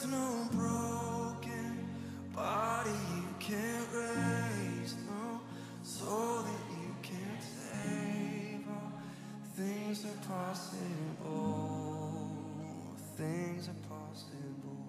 [0.00, 1.88] There's no broken
[2.34, 5.40] body you can't raise, no
[5.82, 8.66] soul that you can't save.
[8.66, 8.92] All
[9.56, 11.36] things are possible.
[13.18, 14.86] Things are possible.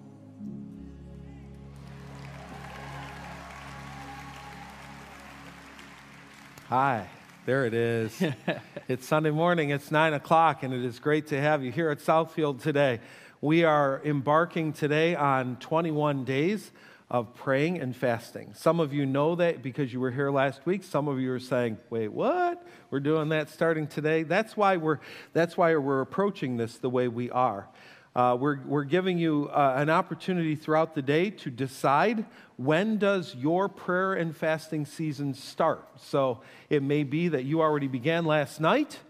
[6.70, 7.06] Hi,
[7.44, 8.22] there it is.
[8.88, 11.98] it's Sunday morning, it's 9 o'clock, and it is great to have you here at
[11.98, 13.00] Southfield today.
[13.44, 16.70] We are embarking today on 21 days
[17.10, 18.54] of praying and fasting.
[18.54, 20.84] Some of you know that because you were here last week.
[20.84, 22.64] Some of you are saying, wait, what?
[22.92, 24.22] We're doing that starting today?
[24.22, 25.00] That's why we're,
[25.32, 27.68] that's why we're approaching this the way we are.
[28.14, 32.24] Uh, we're, we're giving you uh, an opportunity throughout the day to decide
[32.58, 35.88] when does your prayer and fasting season start.
[35.96, 39.00] So it may be that you already began last night,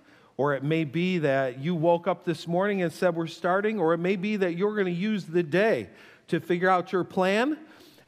[0.43, 3.95] or it may be that you woke up this morning and said we're starting, or
[3.95, 5.89] it may be that you're going to use the day
[6.27, 7.57] to figure out your plan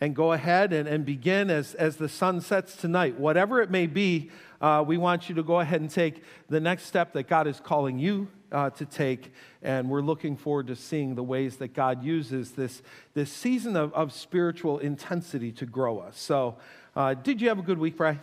[0.01, 3.17] and go ahead and, and begin as, as the sun sets tonight.
[3.21, 6.87] Whatever it may be, uh, we want you to go ahead and take the next
[6.87, 9.33] step that God is calling you uh, to take.
[9.63, 12.83] And we're looking forward to seeing the ways that God uses this,
[13.15, 16.19] this season of, of spiritual intensity to grow us.
[16.19, 16.57] So,
[16.97, 18.19] uh, did you have a good week, Bry?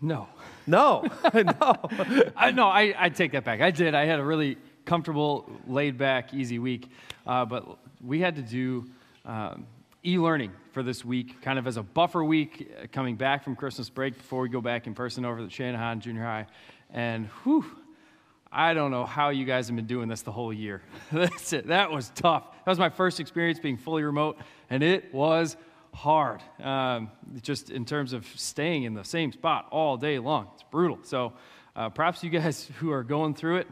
[0.00, 0.28] No.
[0.66, 1.76] No, no.
[2.36, 3.60] I, no, I, I take that back.
[3.60, 3.94] I did.
[3.94, 6.90] I had a really comfortable, laid back, easy week.
[7.26, 8.88] Uh, but we had to do
[9.24, 9.66] um,
[10.04, 13.56] e learning for this week, kind of as a buffer week uh, coming back from
[13.56, 16.46] Christmas break before we go back in person over at Channahon Junior High.
[16.92, 17.64] And whew,
[18.52, 20.82] I don't know how you guys have been doing this the whole year.
[21.12, 21.66] That's it.
[21.66, 22.44] That was tough.
[22.64, 24.38] That was my first experience being fully remote,
[24.70, 25.56] and it was
[25.94, 26.42] hard.
[26.62, 27.10] Um,
[27.42, 30.98] just in terms of staying in the same spot all day long, it's brutal.
[31.02, 31.32] So,
[31.76, 33.68] uh, perhaps you guys who are going through it,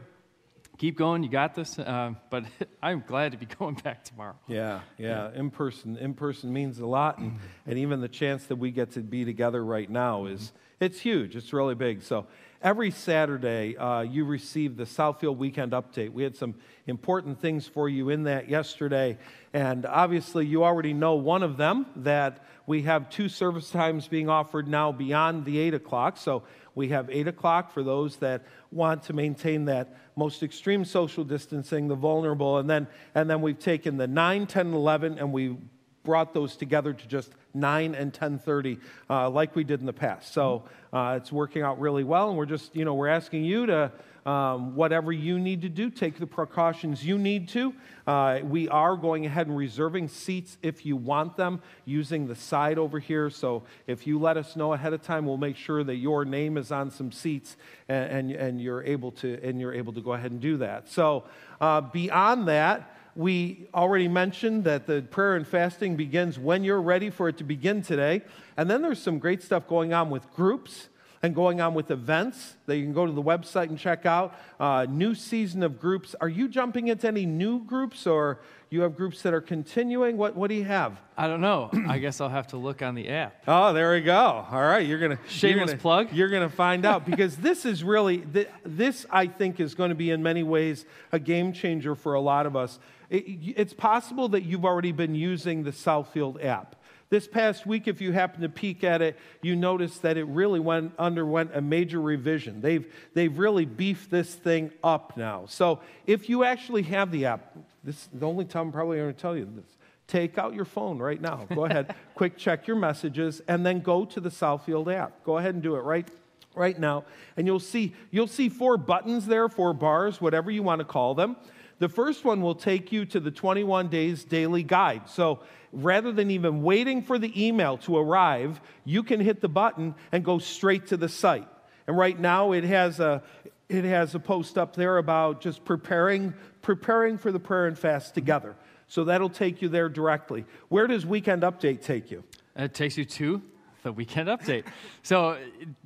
[0.77, 1.23] keep going.
[1.23, 1.77] You got this.
[1.77, 2.45] Uh, but
[2.83, 4.35] I'm glad to be going back tomorrow.
[4.47, 5.31] Yeah, yeah.
[5.33, 8.91] In person, in person means a lot, and, and even the chance that we get
[8.91, 11.35] to be together right now is it's huge.
[11.35, 12.01] It's really big.
[12.01, 12.27] So
[12.61, 16.11] every Saturday, uh, you receive the Southfield Weekend Update.
[16.11, 16.55] We had some
[16.87, 19.17] important things for you in that yesterday,
[19.53, 24.29] and obviously, you already know one of them that we have two service times being
[24.29, 26.17] offered now beyond the 8 o'clock.
[26.17, 26.43] So
[26.75, 31.87] we have 8 o'clock for those that want to maintain that most extreme social distancing,
[31.87, 35.57] the vulnerable, and then, and then we've taken the 9, 10, and 11, and we
[36.03, 38.79] brought those together to just 9 and 10.30
[39.09, 40.33] uh, like we did in the past.
[40.33, 43.65] So uh, it's working out really well and we're just you know we're asking you
[43.67, 43.91] to
[44.25, 47.73] um, whatever you need to do take the precautions you need to.
[48.05, 52.77] Uh, we are going ahead and reserving seats if you want them using the side
[52.77, 53.29] over here.
[53.29, 56.57] So if you let us know ahead of time we'll make sure that your name
[56.57, 57.57] is on some seats
[57.87, 60.89] and, and, and you're able to and you're able to go ahead and do that.
[60.89, 61.23] So
[61.61, 67.09] uh, beyond that we already mentioned that the prayer and fasting begins when you're ready
[67.09, 68.21] for it to begin today.
[68.57, 70.89] And then there's some great stuff going on with groups
[71.21, 74.35] and going on with events that you can go to the website and check out.
[74.59, 76.15] Uh, new season of groups.
[76.21, 78.39] Are you jumping into any new groups or
[78.69, 80.15] you have groups that are continuing?
[80.15, 80.99] What, what do you have?
[81.17, 81.69] I don't know.
[81.87, 83.43] I guess I'll have to look on the app.
[83.47, 84.15] Oh, there we go.
[84.49, 86.13] All right, you're gonna shameless you're gonna, plug.
[86.13, 88.23] You're gonna find out because this is really
[88.63, 92.21] this I think is going to be in many ways a game changer for a
[92.21, 92.79] lot of us.
[93.09, 93.25] It,
[93.55, 96.75] it's possible that you've already been using the Southfield app.
[97.09, 100.59] This past week, if you happen to peek at it, you notice that it really
[100.59, 102.61] went, underwent a major revision.
[102.61, 105.45] They've, they've really beefed this thing up now.
[105.47, 109.13] So if you actually have the app, this is the only time I'm probably going
[109.13, 109.77] to tell you this.
[110.05, 111.47] Take out your phone right now.
[111.53, 115.23] Go ahead, quick check your messages, and then go to the Southfield app.
[115.23, 116.07] Go ahead and do it right
[116.55, 117.05] right now
[117.37, 121.13] and you'll see you'll see four buttons there four bars whatever you want to call
[121.13, 121.35] them
[121.79, 125.09] the first one will take you to the 21 days daily guide.
[125.09, 125.39] So
[125.71, 130.23] rather than even waiting for the email to arrive, you can hit the button and
[130.23, 131.47] go straight to the site.
[131.87, 133.23] And right now it has a
[133.67, 138.13] it has a post up there about just preparing preparing for the prayer and fast
[138.13, 138.55] together.
[138.87, 140.45] So that'll take you there directly.
[140.69, 142.23] Where does weekend update take you?
[142.55, 143.41] It takes you to
[143.83, 144.65] the weekend update.
[145.03, 145.37] so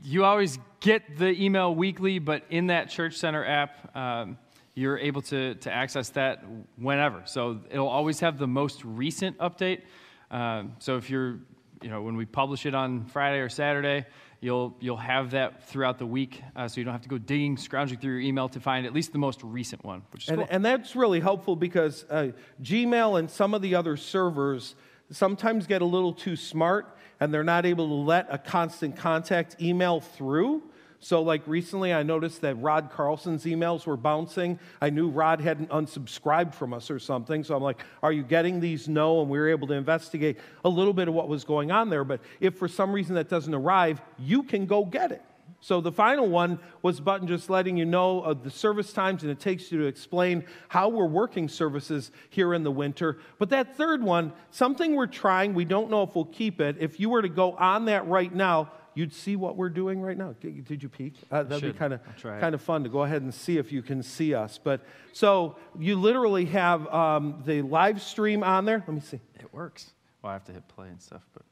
[0.03, 4.37] you always get the email weekly, but in that church center app, um,
[4.75, 6.43] you're able to, to access that
[6.77, 7.21] whenever.
[7.25, 9.81] So it'll always have the most recent update.
[10.31, 11.39] Um, so if you're,
[11.81, 14.05] you know, when we publish it on Friday or Saturday,
[14.43, 17.55] you'll you'll have that throughout the week, uh, so you don't have to go digging,
[17.55, 20.39] scrounging through your email to find at least the most recent one, which is and,
[20.39, 20.47] cool.
[20.49, 22.31] and that's really helpful because uh,
[22.61, 24.75] Gmail and some of the other servers
[25.11, 29.55] sometimes get a little too smart, and they're not able to let a constant contact
[29.61, 30.63] email through.
[31.03, 34.57] So, like recently, I noticed that Rod Carlson's emails were bouncing.
[34.81, 37.43] I knew Rod hadn't unsubscribed from us or something.
[37.43, 38.87] So, I'm like, Are you getting these?
[38.87, 39.19] No.
[39.19, 42.05] And we were able to investigate a little bit of what was going on there.
[42.05, 45.21] But if for some reason that doesn't arrive, you can go get it.
[45.59, 49.31] So the final one was button just letting you know of the service times, and
[49.31, 53.17] it takes you to explain how we're working services here in the winter.
[53.39, 56.77] But that third one, something we're trying, we don't know if we'll keep it.
[56.79, 60.17] If you were to go on that right now, you'd see what we're doing right
[60.17, 60.35] now.
[60.39, 61.15] Did you peek?
[61.31, 62.41] Uh, that'd be kind of I'll try it.
[62.41, 64.59] kind of fun to go ahead and see if you can see us.
[64.63, 64.81] But
[65.11, 68.83] so you literally have um, the live stream on there.
[68.87, 69.19] Let me see.
[69.39, 69.91] It works.
[70.21, 71.43] Well, I have to hit play and stuff, but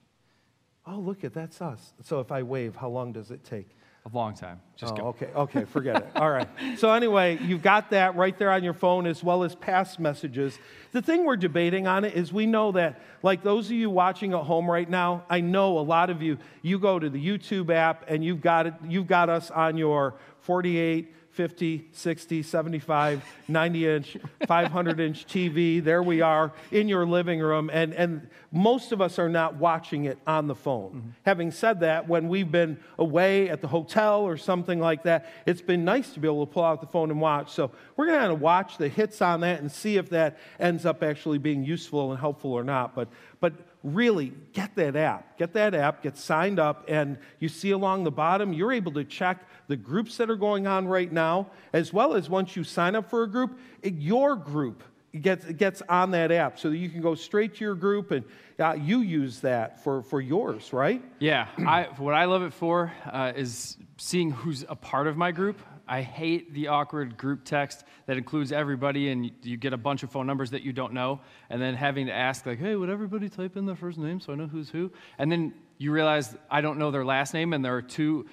[0.88, 1.94] Oh, look at that's us.
[2.04, 3.70] So if I wave, how long does it take?
[4.06, 4.60] A long time.
[4.76, 5.04] Just oh, go.
[5.10, 6.10] Okay, okay, forget it.
[6.16, 6.48] All right.
[6.78, 10.58] So, anyway, you've got that right there on your phone as well as past messages.
[10.92, 14.34] The thing we're debating on it is we know that, like those of you watching
[14.34, 17.70] at home right now, I know a lot of you, you go to the YouTube
[17.70, 23.88] app and you've got, it, you've got us on your 48, 50, 60, 75, 90
[23.96, 24.18] inch,
[24.48, 25.84] 500 inch TV.
[25.84, 27.70] There we are in your living room.
[27.72, 30.90] And, and most of us are not watching it on the phone.
[30.90, 31.10] Mm-hmm.
[31.26, 35.62] Having said that, when we've been away at the hotel or something like that, it's
[35.62, 37.52] been nice to be able to pull out the phone and watch.
[37.52, 41.02] So we're going to watch the hits on that and see if that ends up
[41.02, 42.94] actually being useful and helpful or not.
[42.94, 43.08] But,
[43.40, 45.38] but really get that app.
[45.38, 49.04] Get that app, get signed up, and you see along the bottom, you're able to
[49.04, 52.96] check the groups that are going on right now, as well as once you sign
[52.96, 54.84] up for a group, your group
[55.20, 58.24] gets, gets on that app so that you can go straight to your group and
[58.60, 61.04] uh, you use that for, for yours, right?
[61.20, 65.32] Yeah, I, what I love it for uh, is seeing who's a part of my
[65.32, 65.60] group.
[65.92, 70.10] I hate the awkward group text that includes everybody and you, get a bunch of
[70.10, 73.28] phone numbers that you don't know, and then having to ask, like, hey, would everybody
[73.28, 74.90] type in their first name so I know who's who?
[75.18, 78.26] And then you realize I don't know their last name, and there are two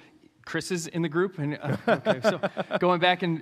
[0.45, 1.37] Chris's in the group.
[1.37, 2.39] And uh, okay, so
[2.79, 3.41] going back and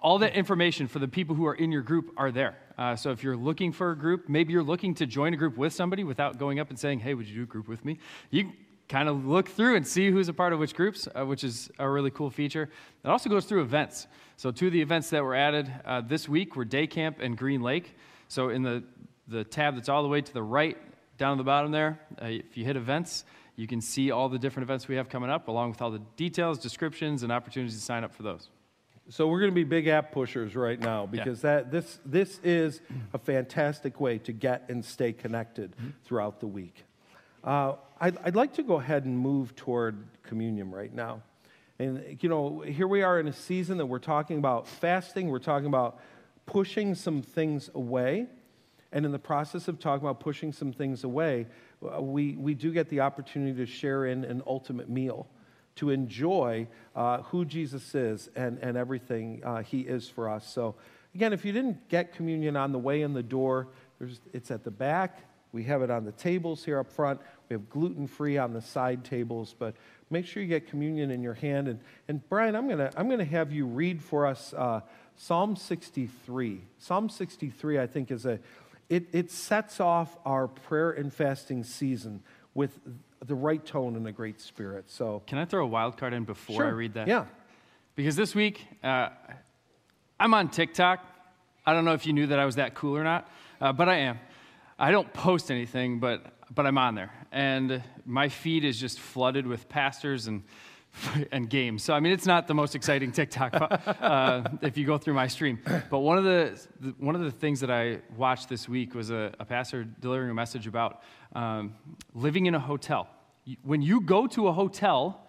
[0.00, 2.56] all that information for the people who are in your group are there.
[2.78, 5.56] Uh, so if you're looking for a group, maybe you're looking to join a group
[5.56, 7.98] with somebody without going up and saying, "Hey, would you do a group with me?"
[8.30, 8.52] You
[8.92, 11.70] kind of look through and see who's a part of which groups, uh, which is
[11.78, 12.68] a really cool feature.
[13.02, 14.06] It also goes through events.
[14.36, 17.34] So two of the events that were added uh, this week were Day Camp and
[17.34, 17.96] Green Lake.
[18.28, 18.84] So in the
[19.28, 20.76] the tab that's all the way to the right,
[21.16, 23.24] down at the bottom there, uh, if you hit events,
[23.56, 26.02] you can see all the different events we have coming up, along with all the
[26.16, 28.50] details, descriptions, and opportunities to sign up for those.
[29.08, 32.82] So we're going to be big app pushers right now because that this this is
[33.14, 35.74] a fantastic way to get and stay connected
[36.04, 36.84] throughout the week.
[37.44, 41.22] Uh, I'd, I'd like to go ahead and move toward communion right now,
[41.78, 45.28] and you know here we are in a season that we're talking about fasting.
[45.28, 45.98] We're talking about
[46.46, 48.26] pushing some things away,
[48.92, 51.46] and in the process of talking about pushing some things away,
[51.84, 55.26] uh, we we do get the opportunity to share in an ultimate meal
[55.74, 60.46] to enjoy uh, who Jesus is and, and everything uh, he is for us.
[60.46, 60.74] So,
[61.14, 63.68] again, if you didn't get communion on the way in the door,
[64.32, 65.24] it's at the back.
[65.52, 67.20] We have it on the tables here up front.
[67.48, 69.74] We have gluten free on the side tables, but
[70.10, 71.68] make sure you get communion in your hand.
[71.68, 74.80] And, and Brian, I'm going to I'm gonna have you read for us uh,
[75.16, 76.62] Psalm 63.
[76.78, 78.38] Psalm 63, I think, is a,
[78.88, 82.22] it, it sets off our prayer and fasting season
[82.54, 82.78] with
[83.24, 84.90] the right tone and a great spirit.
[84.90, 86.66] So, Can I throw a wild card in before Sure.
[86.66, 87.08] I read that?
[87.08, 87.26] Yeah.
[87.94, 89.10] Because this week, uh,
[90.18, 91.04] I'm on TikTok.
[91.64, 93.28] I don't know if you knew that I was that cool or not,
[93.60, 94.18] uh, but I am.
[94.82, 97.12] I don't post anything, but, but I'm on there.
[97.30, 100.42] And my feed is just flooded with pastors and,
[101.30, 101.84] and games.
[101.84, 103.54] So, I mean, it's not the most exciting TikTok
[104.00, 105.60] uh, if you go through my stream.
[105.88, 106.60] But one of the,
[106.98, 110.34] one of the things that I watched this week was a, a pastor delivering a
[110.34, 111.74] message about um,
[112.12, 113.08] living in a hotel.
[113.62, 115.28] When you go to a hotel,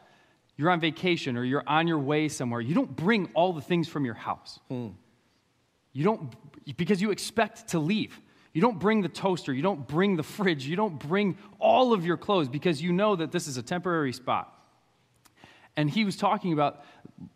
[0.57, 3.87] you're on vacation or you're on your way somewhere, you don't bring all the things
[3.87, 4.59] from your house.
[5.91, 6.33] You don't,
[6.75, 8.19] because you expect to leave.
[8.53, 12.05] You don't bring the toaster, you don't bring the fridge, you don't bring all of
[12.05, 14.53] your clothes because you know that this is a temporary spot.
[15.75, 16.85] And he was talking about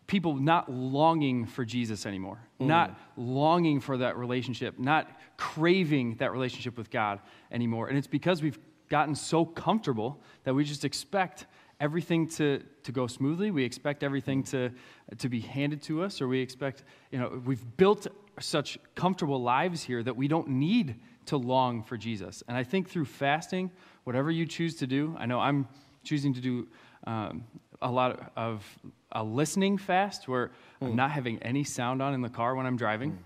[0.06, 2.68] people not longing for Jesus anymore, mm.
[2.68, 7.20] not longing for that relationship, not craving that relationship with God
[7.52, 7.88] anymore.
[7.88, 8.60] And it's because we've
[8.90, 11.48] gotten so comfortable that we just expect
[11.80, 13.52] everything to, to go smoothly.
[13.52, 14.72] We expect everything to,
[15.18, 18.08] to be handed to us, or we expect, you know, we've built
[18.40, 22.44] such comfortable lives here that we don't need to long for Jesus.
[22.48, 23.72] And I think through fasting,
[24.04, 25.68] whatever you choose to do, I know I'm
[26.04, 26.68] choosing to do
[27.06, 27.44] um,
[27.82, 28.64] a lot of
[29.12, 30.52] a listening fast where
[30.82, 33.18] I'm not having any sound on in the car when I'm driving.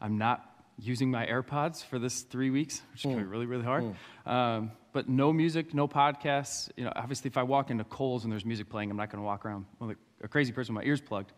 [0.00, 3.46] I'm not using my AirPods for this three weeks, which is going to be really,
[3.46, 3.94] really hard.
[4.26, 6.70] Um, but no music, no podcasts.
[6.76, 9.22] You know, obviously, if I walk into Kohl's and there's music playing, I'm not going
[9.22, 11.32] to walk around, like, a crazy person with my ears plugged.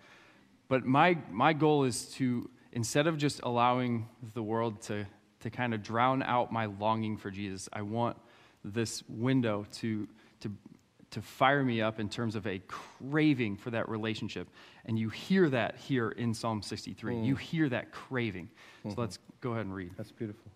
[0.69, 5.05] But my, my goal is to, instead of just allowing the world to,
[5.41, 8.17] to kind of drown out my longing for Jesus, I want
[8.65, 10.07] this window to,
[10.39, 10.53] to,
[11.11, 14.47] to fire me up in terms of a craving for that relationship.
[14.85, 17.19] And you hear that here in Psalm 63.
[17.19, 17.41] You mm.
[17.41, 18.49] hear that craving.
[18.85, 19.01] So mm-hmm.
[19.01, 19.91] let's go ahead and read.
[19.97, 20.49] That's beautiful.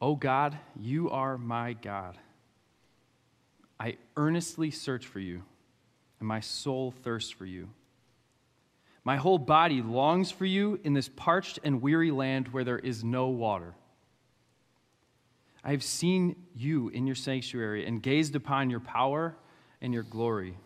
[0.00, 2.18] Oh God, you are my God.
[3.78, 5.44] I earnestly search for you,
[6.18, 7.68] and my soul thirsts for you.
[9.06, 13.04] My whole body longs for you in this parched and weary land where there is
[13.04, 13.76] no water.
[15.62, 19.36] I have seen you in your sanctuary and gazed upon your power
[19.80, 20.58] and your glory.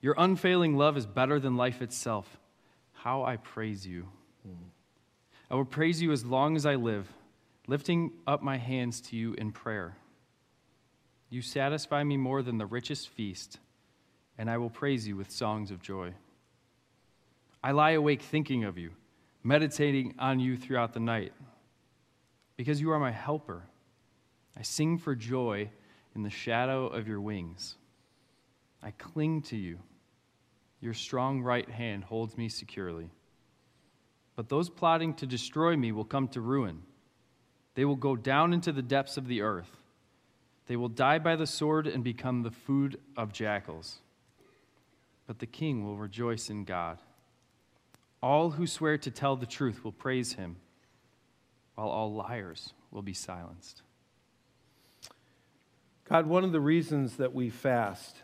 [0.00, 2.38] Your unfailing love is better than life itself.
[2.94, 4.08] How I praise you.
[5.50, 7.06] I will praise you as long as I live,
[7.66, 9.94] lifting up my hands to you in prayer.
[11.28, 13.58] You satisfy me more than the richest feast,
[14.38, 16.14] and I will praise you with songs of joy.
[17.66, 18.92] I lie awake thinking of you,
[19.42, 21.32] meditating on you throughout the night,
[22.56, 23.64] because you are my helper.
[24.56, 25.68] I sing for joy
[26.14, 27.74] in the shadow of your wings.
[28.84, 29.80] I cling to you.
[30.80, 33.10] Your strong right hand holds me securely.
[34.36, 36.82] But those plotting to destroy me will come to ruin.
[37.74, 39.76] They will go down into the depths of the earth.
[40.68, 43.98] They will die by the sword and become the food of jackals.
[45.26, 47.00] But the king will rejoice in God.
[48.22, 50.56] All who swear to tell the truth will praise him,
[51.74, 53.82] while all liars will be silenced.
[56.08, 58.16] God, one of the reasons that we fast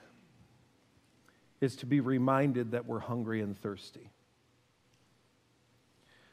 [1.60, 4.10] is to be reminded that we're hungry and thirsty.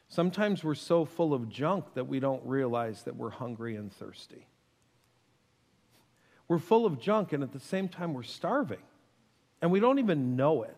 [0.08, 4.46] Sometimes we're so full of junk that we don't realize that we're hungry and thirsty.
[6.48, 8.82] We're full of junk, and at the same time, we're starving,
[9.62, 10.76] and we don't even know it.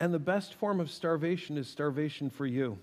[0.00, 2.78] And the best form of starvation is starvation for you.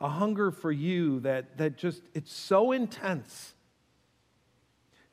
[0.00, 3.54] A hunger for you that, that just, it's so intense.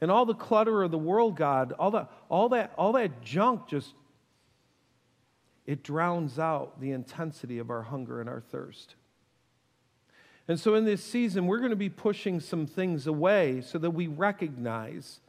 [0.01, 3.67] And all the clutter of the world, God, all, the, all, that, all that junk
[3.67, 3.93] just,
[5.65, 8.95] it drowns out the intensity of our hunger and our thirst.
[10.47, 13.91] And so in this season, we're going to be pushing some things away so that
[13.91, 15.19] we recognize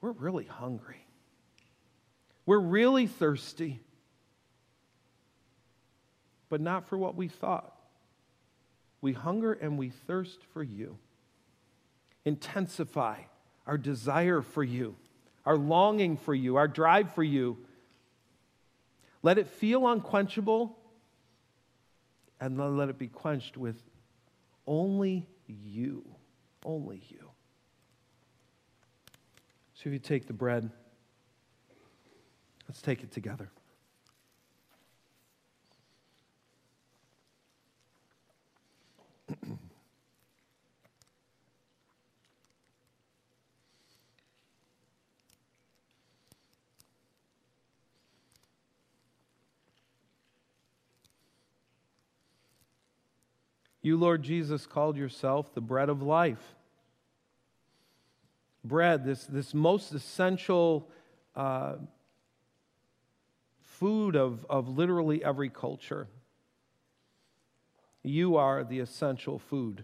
[0.00, 1.01] we're really hungry.
[2.44, 3.80] We're really thirsty,
[6.48, 7.74] but not for what we thought.
[9.00, 10.98] We hunger and we thirst for you.
[12.24, 13.16] Intensify
[13.66, 14.96] our desire for you,
[15.44, 17.58] our longing for you, our drive for you.
[19.22, 20.76] Let it feel unquenchable,
[22.40, 23.80] and then let it be quenched with
[24.66, 26.04] only you.
[26.64, 27.30] Only you.
[29.74, 30.70] So if you take the bread,
[32.72, 33.50] let's take it together.
[53.84, 56.54] You, Lord Jesus, called yourself the bread of life.
[58.62, 60.88] Bread, this, this most essential
[61.34, 61.74] uh,
[63.82, 66.06] food of, of literally every culture.
[68.04, 69.82] You are the essential food.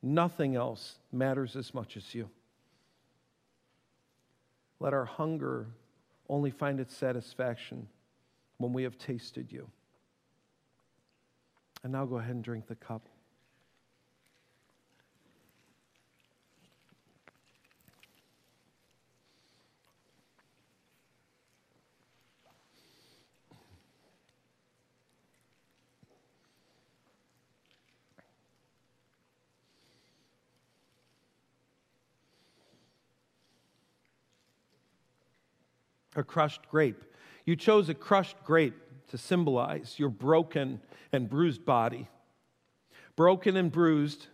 [0.00, 2.30] Nothing else matters as much as you.
[4.78, 5.66] Let our hunger
[6.28, 7.88] only find its satisfaction
[8.58, 9.68] when we have tasted you.
[11.82, 13.08] And now go ahead and drink the cup.
[36.18, 37.04] A crushed grape.
[37.46, 38.74] You chose a crushed grape
[39.10, 40.80] to symbolize your broken
[41.12, 42.08] and bruised body.
[43.14, 44.26] Broken and bruised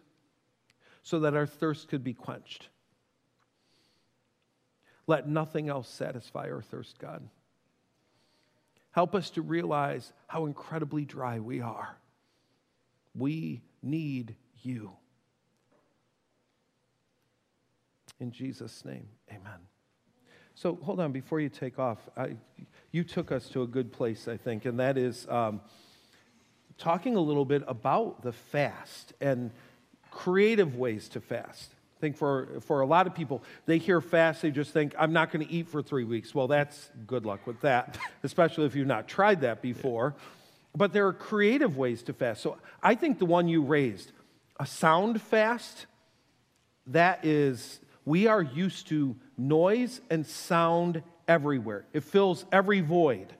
[1.03, 2.69] so that our thirst could be quenched.
[5.07, 7.29] Let nothing else satisfy our thirst, God.
[8.93, 11.99] Help us to realize how incredibly dry we are.
[13.15, 14.93] We need you.
[18.19, 19.61] In Jesus' name, amen.
[20.55, 22.37] So hold on, before you take off, I,
[22.93, 25.61] you took us to a good place, I think, and that is um,
[26.79, 29.51] talking a little bit about the fast and
[30.11, 31.71] creative ways to fast.
[31.99, 35.13] I think for, for a lot of people, they hear fast, they just think, I'm
[35.13, 36.35] not going to eat for three weeks.
[36.35, 40.15] Well, that's good luck with that, especially if you've not tried that before.
[40.77, 42.43] But there are creative ways to fast.
[42.43, 44.13] So I think the one you raised,
[44.59, 45.87] a sound fast,
[46.89, 51.85] that is, we are used to noise and sound everywhere.
[51.93, 53.35] It fills every void.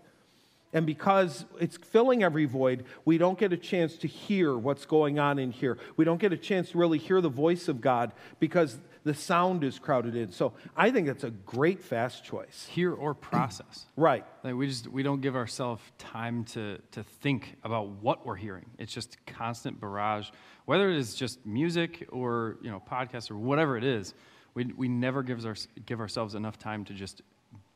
[0.73, 5.21] And because it's filling every void, we don't get a chance to hear what's going
[5.21, 5.79] on in here.
[5.97, 9.63] We don't get a chance to really hear the voice of God because the sound
[9.63, 10.33] is crowded in.
[10.33, 12.69] So I think that's a great fast choice.
[12.71, 13.87] Hear or process.
[13.97, 14.25] Right.
[14.43, 18.67] Like we just we don't give ourselves time to to think about what we're hearing.
[18.77, 20.31] It's just constant barrage.
[20.65, 24.15] Whether it is just music or you know podcasts or whatever it is,
[24.55, 25.57] we we never gives our,
[25.87, 27.23] give ourselves enough time to just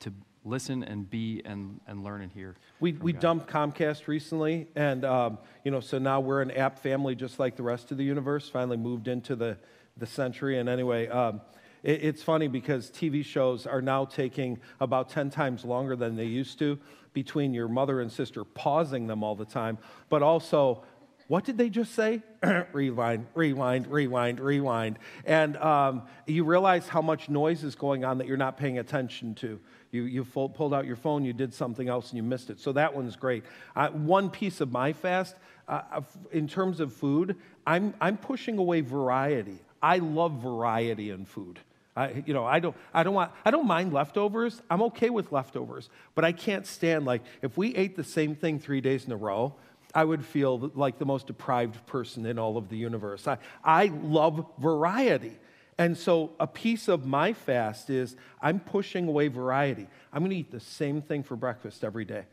[0.01, 0.13] to
[0.45, 2.57] listen and be and, and learn and hear.
[2.81, 3.21] We, we God.
[3.21, 7.57] dumped Comcast recently, and um, you know, so now we're an app family just like
[7.57, 8.49] the rest of the universe.
[8.49, 9.59] Finally moved into the
[9.97, 11.09] the century, and anyway.
[11.09, 11.41] Um,
[11.83, 16.25] it, it's funny because TV shows are now taking about 10 times longer than they
[16.25, 16.77] used to
[17.13, 20.83] between your mother and sister pausing them all the time, but also
[21.29, 22.23] what did they just say?
[22.73, 24.99] rewind, rewind, rewind, rewind.
[25.27, 29.35] And um, you realize how much noise is going on that you're not paying attention
[29.37, 29.61] to.
[29.91, 32.61] You, you pulled out your phone, you did something else, and you missed it.
[32.61, 33.45] So that one's great.
[33.77, 35.37] Uh, one piece of my fast,
[35.69, 36.01] uh,
[36.33, 39.59] in terms of food, I'm, I'm pushing away variety.
[39.83, 41.59] I love variety in food.
[41.95, 44.63] I, you know, I don't, I don't want, I don't mind leftovers.
[44.71, 48.61] I'm okay with leftovers, but I can't stand like if we ate the same thing
[48.61, 49.55] three days in a row.
[49.95, 53.27] I would feel like the most deprived person in all of the universe.
[53.27, 55.39] I, I love variety.
[55.79, 59.87] And so a piece of my fast is I'm pushing away variety.
[60.13, 62.25] I'm going to eat the same thing for breakfast every day.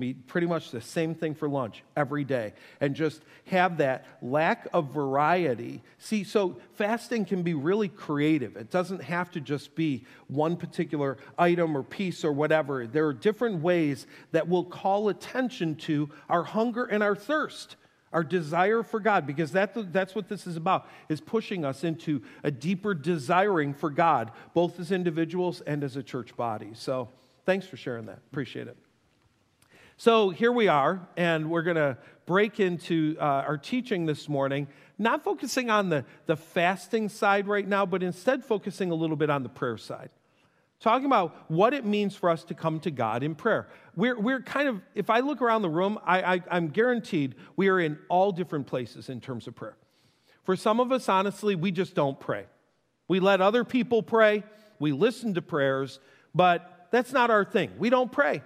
[0.00, 4.68] Eat pretty much the same thing for lunch every day and just have that lack
[4.72, 5.82] of variety.
[5.98, 8.56] See, so fasting can be really creative.
[8.56, 12.86] It doesn't have to just be one particular item or piece or whatever.
[12.86, 17.76] There are different ways that will call attention to our hunger and our thirst
[18.12, 22.22] our desire for God, because that, that's what this is about, is pushing us into
[22.42, 26.70] a deeper desiring for God, both as individuals and as a church body.
[26.72, 27.10] So
[27.44, 28.20] thanks for sharing that.
[28.30, 28.76] Appreciate it.
[30.00, 34.68] So here we are, and we're going to break into uh, our teaching this morning,
[34.96, 39.28] not focusing on the, the fasting side right now, but instead focusing a little bit
[39.28, 40.10] on the prayer side.
[40.78, 43.66] Talking about what it means for us to come to God in prayer.
[43.96, 47.66] We're, we're kind of, if I look around the room, I, I, I'm guaranteed we
[47.66, 49.76] are in all different places in terms of prayer.
[50.44, 52.46] For some of us, honestly, we just don't pray.
[53.08, 54.44] We let other people pray,
[54.78, 55.98] we listen to prayers,
[56.36, 57.72] but that's not our thing.
[57.80, 58.42] We don't pray.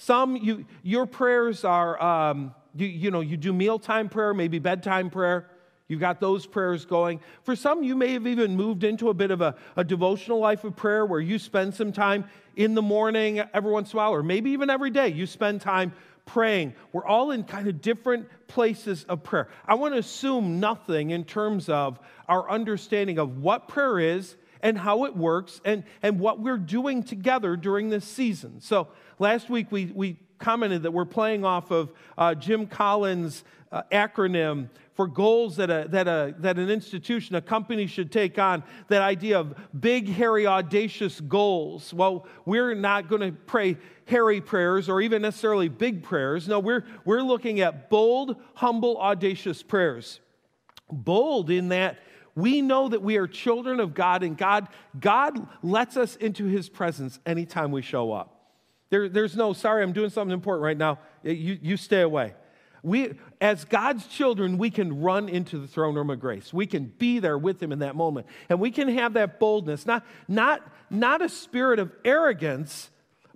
[0.00, 5.10] Some, you, your prayers are, um, you, you know, you do mealtime prayer, maybe bedtime
[5.10, 5.50] prayer.
[5.88, 7.18] You've got those prayers going.
[7.42, 10.62] For some, you may have even moved into a bit of a, a, devotional life
[10.62, 14.14] of prayer where you spend some time in the morning every once in a while,
[14.14, 15.08] or maybe even every day.
[15.08, 15.92] You spend time
[16.26, 16.74] praying.
[16.92, 19.48] We're all in kind of different places of prayer.
[19.66, 24.78] I want to assume nothing in terms of our understanding of what prayer is and
[24.78, 28.60] how it works and, and what we're doing together during this season.
[28.60, 33.82] So last week we, we commented that we're playing off of uh, Jim Collins' uh,
[33.92, 38.64] acronym for goals that, a, that, a, that an institution, a company should take on,
[38.88, 41.94] that idea of big, hairy, audacious goals.
[41.94, 46.48] Well, we're not going to pray hairy prayers or even necessarily big prayers.
[46.48, 50.18] No, we're, we're looking at bold, humble, audacious prayers.
[50.90, 51.98] Bold in that
[52.38, 56.68] we know that we are children of God, and God, God lets us into his
[56.68, 58.52] presence anytime we show up.
[58.90, 61.00] There, there's no, sorry, I'm doing something important right now.
[61.24, 62.34] You, you stay away.
[62.84, 66.52] We, as God's children, we can run into the throne room of grace.
[66.52, 68.28] We can be there with Him in that moment.
[68.48, 72.88] And we can have that boldness, not, not, not a spirit of arrogance,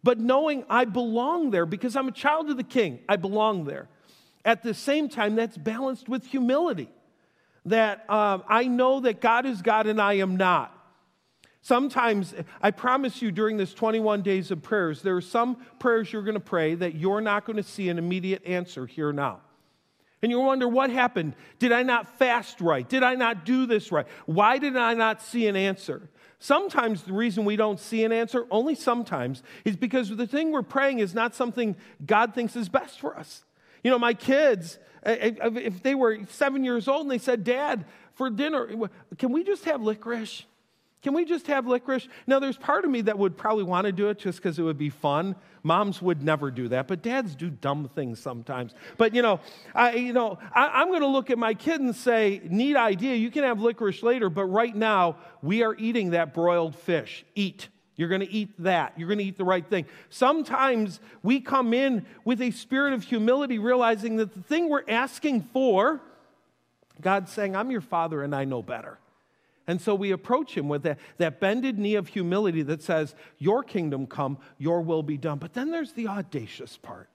[0.05, 3.01] but knowing I belong there because I'm a child of the King.
[3.09, 3.89] I belong there.
[4.45, 6.89] At the same time, that's balanced with humility
[7.67, 10.77] that um, I know that God is God and I am not.
[11.65, 16.23] Sometimes, I promise you, during this 21 days of prayers, there are some prayers you're
[16.23, 19.41] going to pray that you're not going to see an immediate answer here now.
[20.23, 21.35] And you wonder, what happened?
[21.61, 22.89] Did I not fast right?
[22.89, 24.07] Did I not do this right?
[24.27, 26.09] Why did I not see an answer?
[26.41, 30.63] Sometimes the reason we don't see an answer, only sometimes, is because the thing we're
[30.63, 33.45] praying is not something God thinks is best for us.
[33.85, 37.85] You know, my kids, if they were seven years old and they said, Dad,
[38.15, 38.69] for dinner,
[39.19, 40.45] can we just have licorice?
[41.03, 42.07] Can we just have licorice?
[42.29, 44.63] Now, there's part of me that would probably want to do it just because it
[44.63, 45.35] would be fun.
[45.65, 48.75] Moms would never do that, but dads do dumb things sometimes.
[48.97, 49.41] But you know,
[49.75, 53.17] I, you know, I, I'm going to look at my kid and say, "Neat idea.
[53.17, 57.25] You can have licorice later, but right now we are eating that broiled fish.
[57.35, 58.95] Eat." You're going to eat that.
[58.97, 59.87] You're going to eat the right thing.
[60.09, 65.43] Sometimes we come in with a spirit of humility, realizing that the thing we're asking
[65.53, 66.01] for,
[67.01, 68.99] God's saying, I'm your father and I know better.
[69.67, 73.63] And so we approach him with that, that bended knee of humility that says, Your
[73.63, 75.39] kingdom come, your will be done.
[75.39, 77.09] But then there's the audacious part.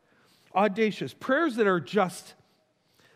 [0.55, 1.13] Audacious.
[1.13, 2.35] Prayers that are just,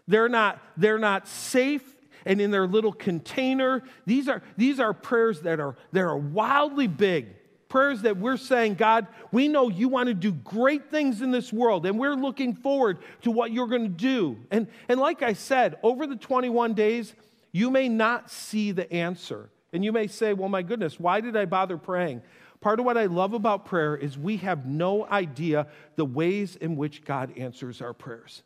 [0.08, 1.84] they're not, they're not safe
[2.26, 3.84] and in their little container.
[4.06, 7.28] These are, these are prayers that are, that are wildly big.
[7.72, 11.54] Prayers that we're saying, God, we know you want to do great things in this
[11.54, 14.38] world, and we're looking forward to what you're going to do.
[14.52, 17.14] And, and like I said, over the 21 days,
[17.54, 19.50] you may not see the answer.
[19.72, 22.24] And you may say, well, my goodness, why did I bother praying?
[22.60, 26.76] Part of what I love about prayer is we have no idea the ways in
[26.76, 28.44] which God answers our prayers.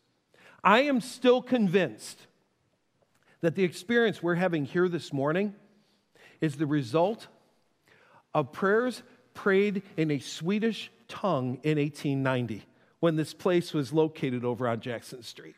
[0.62, 2.28] I am still convinced
[3.40, 5.52] that the experience we're having here this morning
[6.40, 7.26] is the result
[8.32, 9.02] of prayers
[9.36, 12.64] prayed in a Swedish tongue in 1890
[12.98, 15.54] when this place was located over on Jackson Street.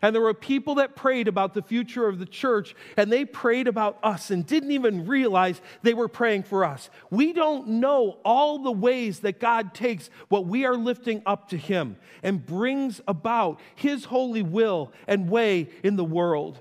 [0.00, 3.66] And there were people that prayed about the future of the church, and they prayed
[3.66, 6.88] about us and didn't even realize they were praying for us.
[7.10, 11.56] We don't know all the ways that God takes what we are lifting up to
[11.56, 16.60] Him and brings about His holy will and way in the world.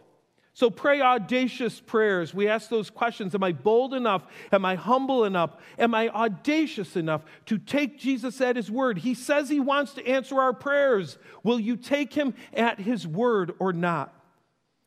[0.57, 2.33] So pray audacious prayers.
[2.33, 4.25] We ask those questions Am I bold enough?
[4.51, 5.55] Am I humble enough?
[5.77, 8.97] Am I audacious enough to take Jesus at his word?
[8.97, 11.19] He says he wants to answer our prayers.
[11.43, 14.11] Will you take him at his word or not?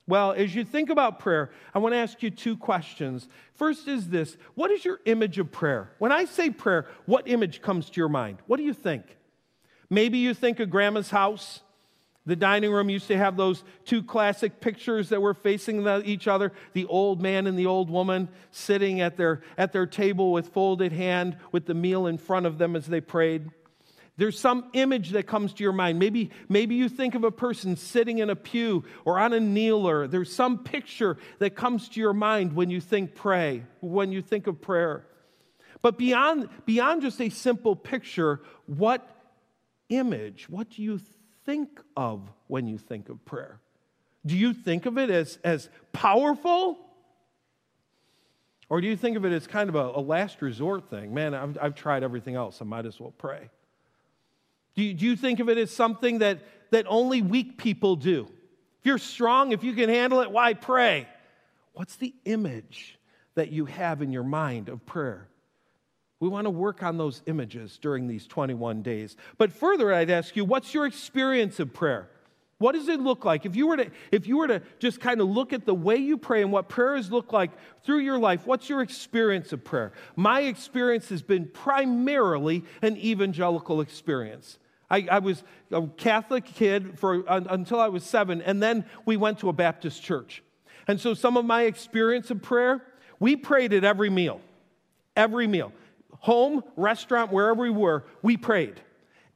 [0.09, 3.29] Well, as you think about prayer, I want to ask you two questions.
[3.55, 5.93] First is this What is your image of prayer?
[6.01, 8.39] When I say prayer, what image comes to your mind?
[8.49, 9.05] What do you think?
[9.89, 11.61] Maybe you think of grandma's house.
[12.31, 16.29] The dining room used to have those two classic pictures that were facing the, each
[16.29, 20.51] other the old man and the old woman sitting at their, at their table with
[20.51, 23.51] folded hand with the meal in front of them as they prayed.
[24.17, 25.99] There's some image that comes to your mind.
[25.99, 30.07] Maybe, maybe you think of a person sitting in a pew or on a kneeler.
[30.07, 34.47] There's some picture that comes to your mind when you think pray, when you think
[34.47, 35.05] of prayer.
[35.83, 39.05] But beyond, beyond just a simple picture, what
[39.89, 41.01] image, what do you
[41.45, 43.61] think of when you think of prayer?
[44.27, 46.79] Do you think of it as, as powerful?
[48.69, 51.13] Or do you think of it as kind of a, a last resort thing?
[51.15, 52.61] Man, I've, I've, tried everything else.
[52.61, 53.49] I might as well pray.
[54.77, 56.39] Do you, do you think of it as something that,
[56.71, 58.29] that only weak people do?
[58.79, 61.09] If you're strong, if you can handle it, why pray?
[61.73, 62.99] What's the image
[63.35, 65.30] that you have in your mind of prayer?
[66.21, 69.17] We want to work on those images during these 21 days.
[69.39, 72.11] But further, I'd ask you, what's your experience of prayer?
[72.59, 73.47] What does it look like?
[73.47, 75.97] If you were to, if you were to just kind of look at the way
[75.97, 77.51] you pray and what prayers look like
[77.85, 79.93] through your life, what's your experience of prayer?
[80.15, 84.59] My experience has been primarily an evangelical experience.
[84.91, 89.39] I, I was a Catholic kid for, until I was seven, and then we went
[89.39, 90.43] to a Baptist church.
[90.87, 92.83] And so some of my experience of prayer,
[93.19, 94.43] we prayed at every meal.
[95.17, 95.73] Every meal
[96.21, 98.81] home, restaurant, wherever we were, we prayed.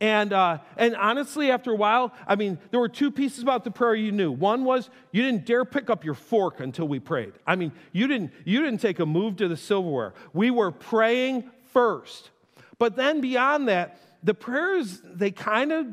[0.01, 3.71] And, uh, and honestly, after a while, I mean, there were two pieces about the
[3.71, 4.31] prayer you knew.
[4.31, 7.33] One was you didn't dare pick up your fork until we prayed.
[7.47, 10.13] I mean, you didn't, you didn't take a move to the silverware.
[10.33, 12.31] We were praying first.
[12.79, 15.87] But then beyond that, the prayers, they kind of,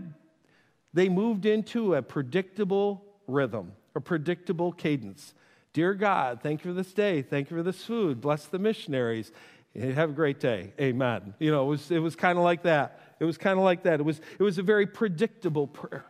[0.93, 5.33] they moved into a predictable rhythm, a predictable cadence.
[5.73, 7.21] Dear God, thank you for this day.
[7.21, 8.19] Thank you for this food.
[8.19, 9.31] Bless the missionaries.
[9.79, 10.73] Have a great day.
[10.79, 11.33] Amen.
[11.39, 13.15] You know, it was, it was kind of like that.
[13.19, 13.99] It was kind of like that.
[13.99, 16.05] It was, it was a very predictable prayer.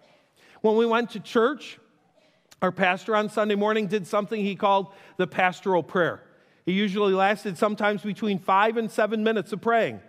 [0.62, 1.80] When we went to church,
[2.62, 6.24] our pastor on Sunday morning did something he called the pastoral prayer.
[6.66, 10.00] He usually lasted sometimes between five and seven minutes of praying,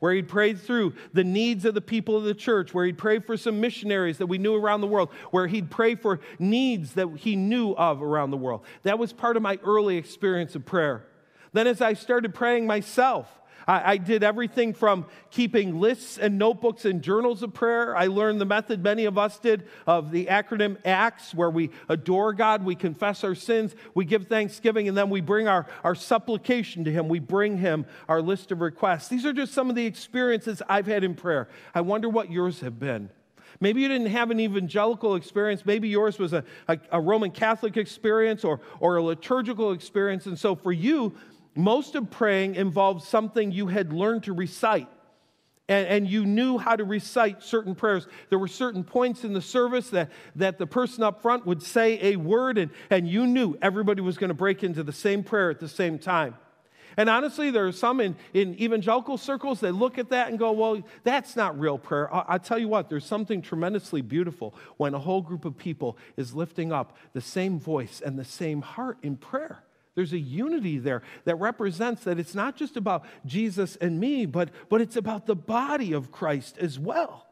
[0.00, 3.20] where he'd pray through the needs of the people of the church, where he'd pray
[3.20, 7.08] for some missionaries that we knew around the world, where he'd pray for needs that
[7.16, 8.62] he knew of around the world.
[8.82, 11.06] That was part of my early experience of prayer.
[11.52, 13.28] Then, as I started praying myself,
[13.66, 17.96] I, I, did everything from keeping lists and notebooks and journals of prayer.
[17.96, 22.32] I learned the method many of us did of the acronym ACTS, where we adore
[22.32, 26.84] God, we confess our sins, we give thanksgiving, and then we bring our, our supplication
[26.84, 27.08] to Him.
[27.08, 29.08] We bring Him our list of requests.
[29.08, 31.48] These are just some of the experiences I've had in prayer.
[31.74, 33.10] I wonder what yours have been.
[33.62, 35.66] Maybe you didn't have an evangelical experience.
[35.66, 40.24] Maybe yours was a, a, a Roman Catholic experience or, or a liturgical experience.
[40.24, 41.14] And so for you,
[41.62, 44.88] most of praying involved something you had learned to recite.
[45.68, 48.08] And, and, you knew how to recite certain prayers.
[48.28, 52.12] There were certain points in the service that, that the person up front would say
[52.12, 55.48] a word, and, and you knew everybody was going to break into the same prayer
[55.48, 56.34] at the same time.
[56.96, 60.52] And honestly, there are some in, in evangelical circles that look at that and go,
[60.52, 62.12] well, that's not real prayer.
[62.12, 65.96] I, I tell you what, there's something tremendously beautiful when a whole group of people
[66.16, 69.62] is lifting up the same voice and the same heart in prayer.
[69.94, 74.50] There's a unity there that represents that it's not just about Jesus and me, but,
[74.68, 77.26] but it's about the body of Christ as well.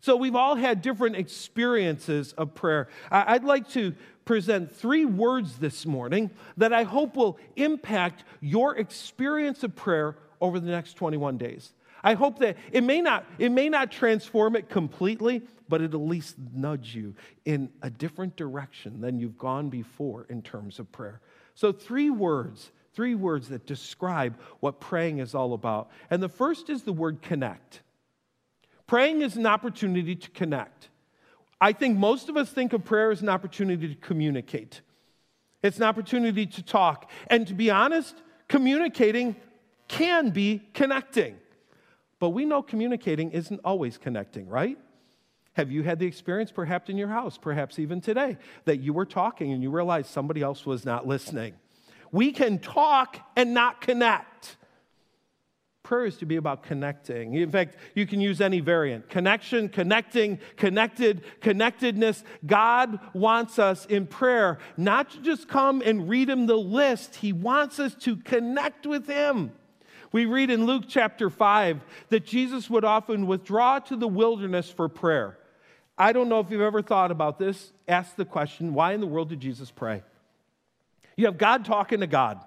[0.00, 2.88] So we've all had different experiences of prayer.
[3.10, 9.64] I'd like to present three words this morning that I hope will impact your experience
[9.64, 11.72] of prayer over the next 21 days.
[12.04, 16.08] I hope that it may not, it may not transform it completely, but it'll at
[16.08, 21.20] least nudge you in a different direction than you've gone before in terms of prayer.
[21.56, 25.90] So, three words, three words that describe what praying is all about.
[26.10, 27.80] And the first is the word connect.
[28.86, 30.90] Praying is an opportunity to connect.
[31.58, 34.82] I think most of us think of prayer as an opportunity to communicate.
[35.62, 37.10] It's an opportunity to talk.
[37.28, 38.14] And to be honest,
[38.48, 39.34] communicating
[39.88, 41.38] can be connecting.
[42.18, 44.78] But we know communicating isn't always connecting, right?
[45.56, 49.06] Have you had the experience, perhaps in your house, perhaps even today, that you were
[49.06, 51.54] talking and you realized somebody else was not listening?
[52.12, 54.58] We can talk and not connect.
[55.82, 57.32] Prayer is to be about connecting.
[57.32, 62.22] In fact, you can use any variant connection, connecting, connected, connectedness.
[62.44, 67.32] God wants us in prayer not to just come and read Him the list, He
[67.32, 69.52] wants us to connect with Him.
[70.12, 74.90] We read in Luke chapter 5 that Jesus would often withdraw to the wilderness for
[74.90, 75.38] prayer.
[75.98, 77.72] I don't know if you've ever thought about this.
[77.88, 80.02] Ask the question why in the world did Jesus pray?
[81.16, 82.40] You have God talking to God.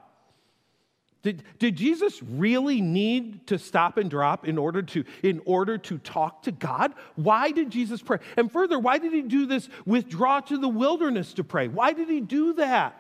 [1.21, 5.97] Did, did Jesus really need to stop and drop in order to, in order to
[5.97, 6.93] talk to God?
[7.15, 8.19] Why did Jesus pray?
[8.37, 11.67] And further, why did he do this withdraw to the wilderness to pray?
[11.67, 12.95] Why did he do that?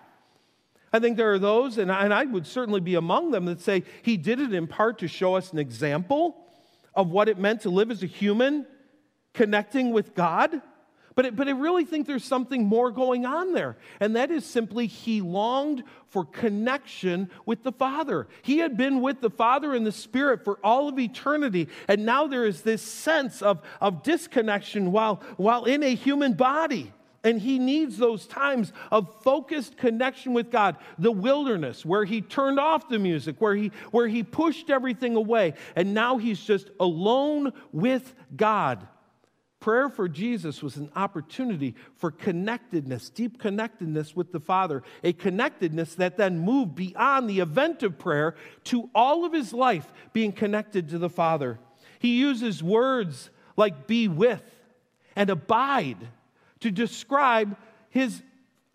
[0.91, 3.61] I think there are those, and I, and I would certainly be among them, that
[3.61, 6.35] say he did it in part to show us an example
[6.95, 8.65] of what it meant to live as a human
[9.33, 10.61] connecting with God.
[11.19, 13.75] But, it, but I really think there's something more going on there.
[13.99, 18.29] And that is simply he longed for connection with the Father.
[18.41, 21.67] He had been with the Father and the Spirit for all of eternity.
[21.89, 26.93] And now there is this sense of, of disconnection while, while in a human body.
[27.21, 30.77] And he needs those times of focused connection with God.
[30.99, 35.55] The wilderness, where he turned off the music, where he, where he pushed everything away.
[35.75, 38.87] And now he's just alone with God.
[39.59, 45.95] Prayer for Jesus was an opportunity for connectedness, deep connectedness with the Father, a connectedness
[45.95, 50.87] that then moved beyond the event of prayer to all of his life being connected
[50.89, 51.59] to the Father.
[51.99, 54.43] He uses words like be with
[55.17, 56.07] and abide
[56.61, 57.57] to describe
[57.89, 58.21] his,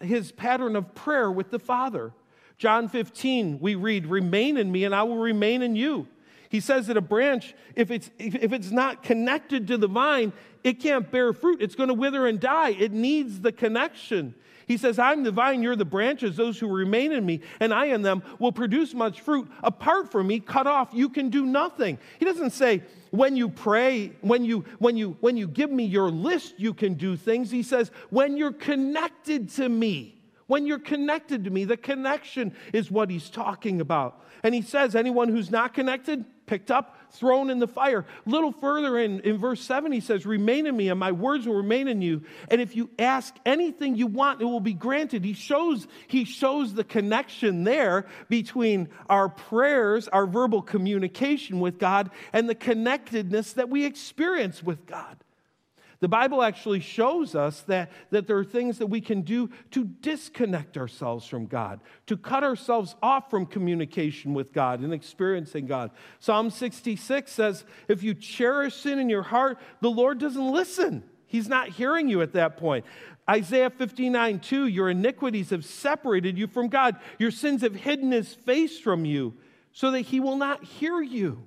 [0.00, 2.12] his pattern of prayer with the Father.
[2.58, 6.06] John 15, we read, Remain in me, and I will remain in you.
[6.48, 10.80] He says that a branch, if it's, if it's not connected to the vine, it
[10.80, 11.61] can't bear fruit.
[11.61, 12.70] It's going to wither and die.
[12.70, 14.35] It needs the connection.
[14.66, 16.37] He says, I'm the vine, you're the branches.
[16.37, 19.50] Those who remain in me and I in them will produce much fruit.
[19.62, 21.98] Apart from me, cut off, you can do nothing.
[22.18, 26.11] He doesn't say, when you pray, when you, when you, when you give me your
[26.11, 27.50] list, you can do things.
[27.50, 32.90] He says, when you're connected to me, when you're connected to me, the connection is
[32.90, 34.24] what he's talking about.
[34.42, 38.04] And he says, anyone who's not connected, picked up, thrown in the fire.
[38.26, 41.46] A little further in, in verse 7, he says, Remain in me, and my words
[41.46, 42.22] will remain in you.
[42.50, 45.24] And if you ask anything you want, it will be granted.
[45.24, 52.11] He shows, he shows the connection there between our prayers, our verbal communication with God,
[52.33, 55.23] and the connectedness that we experience with God.
[56.00, 59.85] The Bible actually shows us that, that there are things that we can do to
[59.85, 65.90] disconnect ourselves from God, to cut ourselves off from communication with God and experiencing God.
[66.18, 71.04] Psalm 66 says, If you cherish sin in your heart, the Lord doesn't listen.
[71.26, 72.85] He's not hearing you at that point.
[73.28, 76.96] Isaiah 59 2, your iniquities have separated you from God.
[77.18, 79.35] Your sins have hidden his face from you
[79.72, 81.46] so that he will not hear you.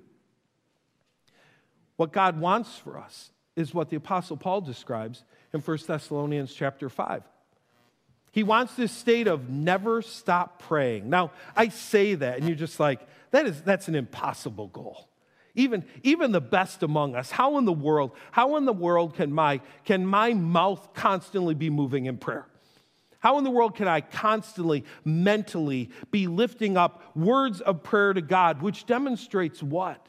[1.95, 6.87] What God wants for us is what the apostle Paul describes in 1 Thessalonians chapter
[6.87, 7.23] 5.
[8.31, 11.09] He wants this state of never stop praying.
[11.09, 15.09] Now, I say that and you're just like, that is that's an impossible goal.
[15.55, 19.33] Even, even the best among us, how in the world, how in the world can
[19.33, 22.45] my, can my mouth constantly be moving in prayer?
[23.19, 28.21] How in the world can I constantly, mentally be lifting up words of prayer to
[28.21, 30.07] God, which demonstrates what?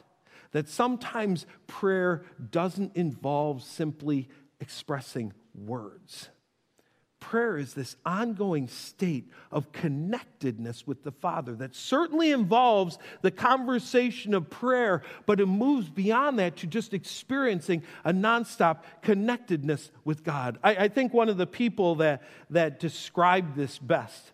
[0.51, 6.29] That sometimes prayer doesn't involve simply expressing words
[7.19, 14.33] prayer is this ongoing state of connectedness with the Father that certainly involves the conversation
[14.33, 20.57] of prayer, but it moves beyond that to just experiencing a nonstop connectedness with God.
[20.63, 24.31] I, I think one of the people that, that described this best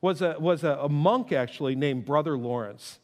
[0.00, 2.98] was, a, was a, a monk actually named Brother Lawrence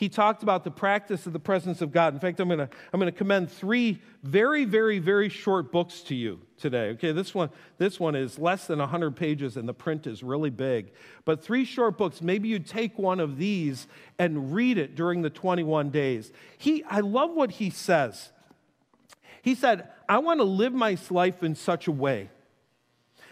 [0.00, 2.14] he talked about the practice of the presence of God.
[2.14, 6.14] In fact, I'm going to I'm to commend three very, very, very short books to
[6.14, 6.88] you today.
[6.92, 10.48] Okay, this one, this one is less than 100 pages and the print is really
[10.48, 10.92] big.
[11.26, 15.28] But three short books, maybe you take one of these and read it during the
[15.28, 16.32] 21 days.
[16.56, 18.32] He, I love what he says.
[19.42, 22.30] He said, I want to live my life in such a way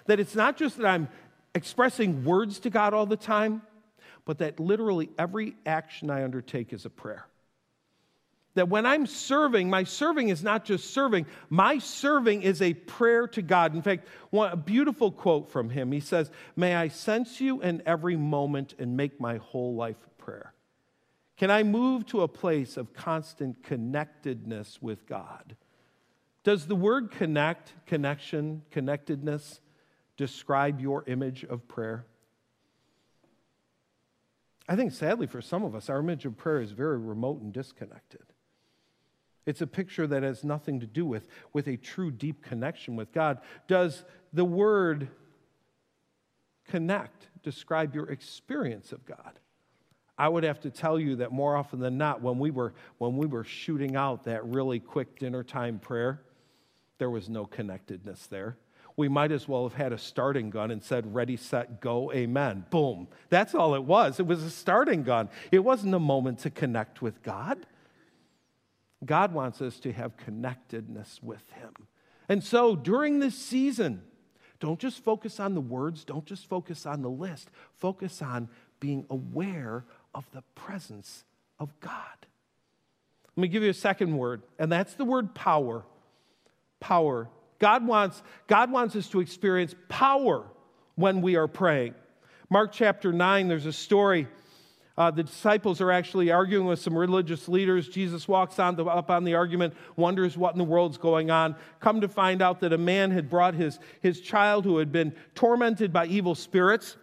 [0.04, 1.09] that it's not just that I'm
[1.54, 3.62] expressing words to God all the time,
[4.29, 7.27] but that literally every action I undertake is a prayer.
[8.57, 13.27] That when I'm serving, my serving is not just serving, my serving is a prayer
[13.29, 13.75] to God.
[13.75, 17.83] In fact, one, a beautiful quote from him he says, May I sense you in
[17.87, 20.53] every moment and make my whole life prayer.
[21.38, 25.57] Can I move to a place of constant connectedness with God?
[26.45, 29.62] Does the word connect, connection, connectedness
[30.19, 32.05] describe your image of prayer?
[34.68, 37.52] I think sadly for some of us, our image of prayer is very remote and
[37.52, 38.22] disconnected.
[39.46, 43.12] It's a picture that has nothing to do with, with a true deep connection with
[43.12, 43.38] God.
[43.66, 44.04] Does
[44.35, 45.09] the word
[46.66, 49.38] connect describe your experience of God?
[50.18, 53.16] I would have to tell you that more often than not, when we were, when
[53.16, 56.20] we were shooting out that really quick dinner time prayer,
[56.98, 58.59] there was no connectedness there
[58.98, 62.66] we might as well have had a starting gun and said, Ready, set, go, amen.
[62.68, 63.06] Boom.
[63.30, 64.18] That's all it was.
[64.18, 65.28] It was a starting gun.
[65.52, 67.64] It wasn't a moment to connect with God.
[69.04, 71.74] God wants us to have connectedness with Him.
[72.28, 74.02] And so during this season,
[74.58, 78.48] don't just focus on the words, don't just focus on the list, focus on
[78.80, 81.22] being aware of the presence
[81.61, 82.26] of God.
[83.37, 85.84] Let me give you a second word, and that's the word power.
[86.80, 87.28] Power.
[87.59, 90.44] God wants, God wants us to experience power
[90.94, 91.94] when we are praying.
[92.51, 94.27] Mark chapter 9, there's a story.
[94.97, 97.88] Uh, the disciples are actually arguing with some religious leaders.
[97.88, 101.55] Jesus walks on the, up on the argument, wonders what in the world's going on.
[101.79, 105.14] Come to find out that a man had brought his, his child who had been
[105.37, 106.97] tormented by evil spirits.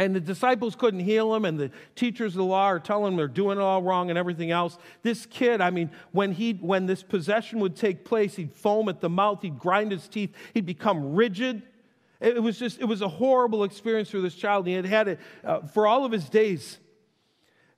[0.00, 3.16] And the disciples couldn't heal him, and the teachers of the law are telling them
[3.16, 4.78] they're doing it all wrong and everything else.
[5.02, 9.02] This kid, I mean, when, he, when this possession would take place, he'd foam at
[9.02, 11.60] the mouth, he'd grind his teeth, he'd become rigid.
[12.18, 14.66] It was just, it was a horrible experience for this child.
[14.66, 16.78] He had had it uh, for all of his days.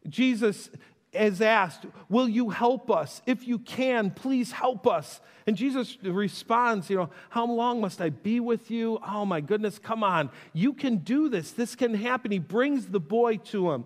[0.09, 0.71] Jesus
[1.13, 3.23] is asked, Will you help us?
[3.27, 5.21] If you can, please help us.
[5.47, 8.99] And Jesus responds, You know, how long must I be with you?
[9.07, 10.31] Oh my goodness, come on.
[10.53, 11.53] You can do this.
[11.53, 12.31] This can happen.
[12.31, 13.85] He brings the boy to him.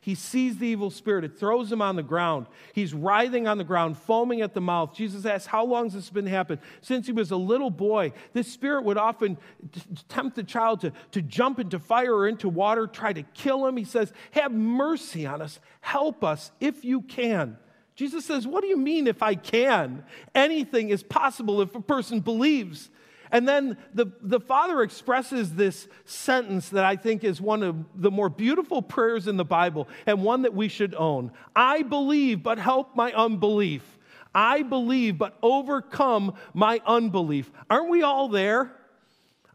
[0.00, 1.24] He sees the evil spirit.
[1.24, 2.46] It throws him on the ground.
[2.72, 4.94] He's writhing on the ground, foaming at the mouth.
[4.94, 6.60] Jesus asks, How long has this been happening?
[6.80, 9.38] Since he was a little boy, this spirit would often
[10.08, 13.76] tempt the child to, to jump into fire or into water, try to kill him.
[13.76, 15.60] He says, Have mercy on us.
[15.80, 17.58] Help us if you can.
[17.94, 20.04] Jesus says, What do you mean if I can?
[20.34, 22.90] Anything is possible if a person believes.
[23.30, 28.10] And then the, the father expresses this sentence that I think is one of the
[28.10, 31.32] more beautiful prayers in the Bible and one that we should own.
[31.54, 33.82] I believe, but help my unbelief.
[34.34, 37.50] I believe, but overcome my unbelief.
[37.68, 38.72] Aren't we all there?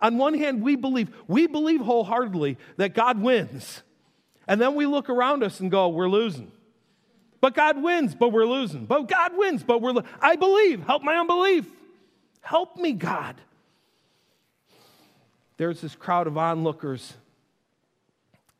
[0.01, 3.81] On one hand, we believe, we believe wholeheartedly that God wins.
[4.47, 6.51] And then we look around us and go, we're losing.
[7.39, 8.86] But God wins, but we're losing.
[8.86, 10.83] But God wins, but we're lo- I believe.
[10.83, 11.65] Help my unbelief.
[12.41, 13.36] Help me, God
[15.63, 17.13] there's this crowd of onlookers,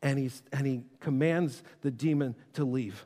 [0.00, 3.04] and, he's, and he commands the demon to leave.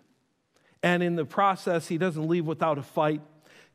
[0.85, 3.23] And in the process, he doesn't leave without a fight.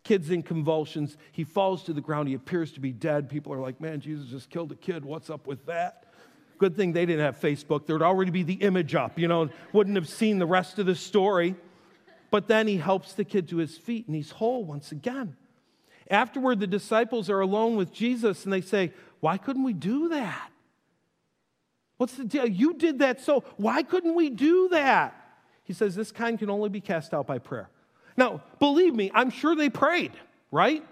[0.06, 1.18] Kid's in convulsions.
[1.34, 2.30] He falls to the ground.
[2.30, 3.28] He appears to be dead.
[3.28, 5.04] People are like, man, Jesus just killed a kid.
[5.04, 6.06] What's up with that?
[6.58, 7.86] Good thing they didn't have Facebook.
[7.86, 10.86] There would already be the image up, you know, wouldn't have seen the rest of
[10.86, 11.56] the story.
[12.32, 15.36] But then he helps the kid to his feet and he's whole once again.
[16.10, 18.94] Afterward, the disciples are alone with Jesus and they say,
[19.24, 20.52] why couldn't we do that?
[21.96, 22.46] What's the deal?
[22.46, 25.16] You did that, so why couldn't we do that?
[25.64, 27.70] He says, This kind can only be cast out by prayer.
[28.18, 30.12] Now, believe me, I'm sure they prayed,
[30.52, 30.84] right?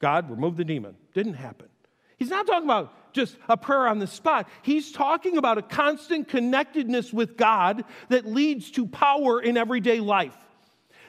[0.00, 0.96] God, remove the demon.
[1.14, 1.68] Didn't happen.
[2.16, 4.48] He's not talking about just a prayer on the spot.
[4.62, 10.36] He's talking about a constant connectedness with God that leads to power in everyday life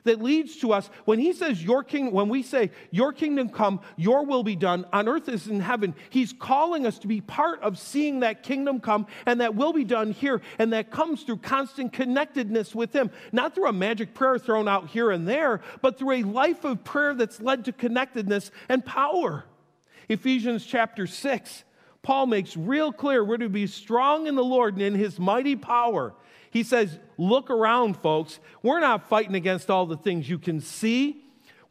[0.04, 0.90] that leads to us.
[1.06, 4.86] When he says your king when we say your kingdom come your will be done
[4.92, 8.80] on earth as in heaven he's calling us to be part of seeing that kingdom
[8.80, 13.12] come and that will be done here and that comes through constant connectedness with him.
[13.32, 16.84] Not through a magic prayer thrown out here and there but through a life of
[16.84, 19.46] prayer that's led to connectedness and power.
[20.10, 21.64] Ephesians chapter 6
[22.04, 25.56] Paul makes real clear we're to be strong in the Lord and in his mighty
[25.56, 26.14] power.
[26.52, 28.40] He says, Look around, folks.
[28.62, 31.22] We're not fighting against all the things you can see.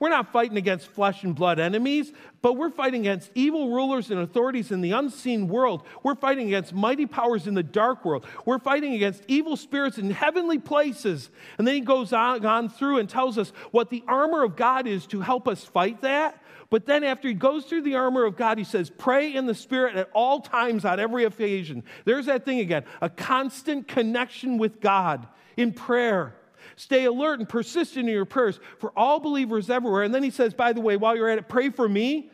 [0.00, 2.10] We're not fighting against flesh and blood enemies,
[2.40, 5.82] but we're fighting against evil rulers and authorities in the unseen world.
[6.02, 8.24] We're fighting against mighty powers in the dark world.
[8.46, 11.28] We're fighting against evil spirits in heavenly places.
[11.58, 14.86] And then he goes on, on through and tells us what the armor of God
[14.86, 16.42] is to help us fight that.
[16.70, 19.54] But then after he goes through the armor of God, he says, pray in the
[19.54, 21.82] Spirit at all times on every occasion.
[22.04, 26.36] There's that thing again a constant connection with God in prayer.
[26.76, 30.04] Stay alert and persistent in your prayers for all believers everywhere.
[30.04, 32.30] And then he says, by the way, while you're at it, pray for me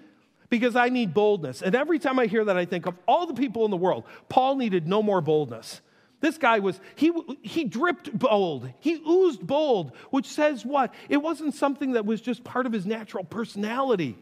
[0.50, 1.62] because I need boldness.
[1.62, 4.04] And every time I hear that, I think of all the people in the world.
[4.28, 5.80] Paul needed no more boldness.
[6.20, 7.12] This guy was, he,
[7.42, 8.70] he dripped bold.
[8.80, 10.94] He oozed bold, which says what?
[11.08, 14.16] It wasn't something that was just part of his natural personality.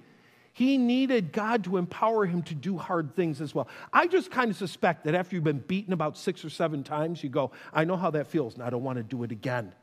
[0.54, 3.66] He needed God to empower him to do hard things as well.
[3.92, 7.24] I just kind of suspect that after you've been beaten about six or seven times,
[7.24, 9.74] you go, I know how that feels, and I don't want to do it again.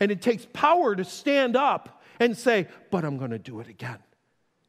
[0.00, 3.68] And it takes power to stand up and say, but I'm going to do it
[3.68, 4.00] again.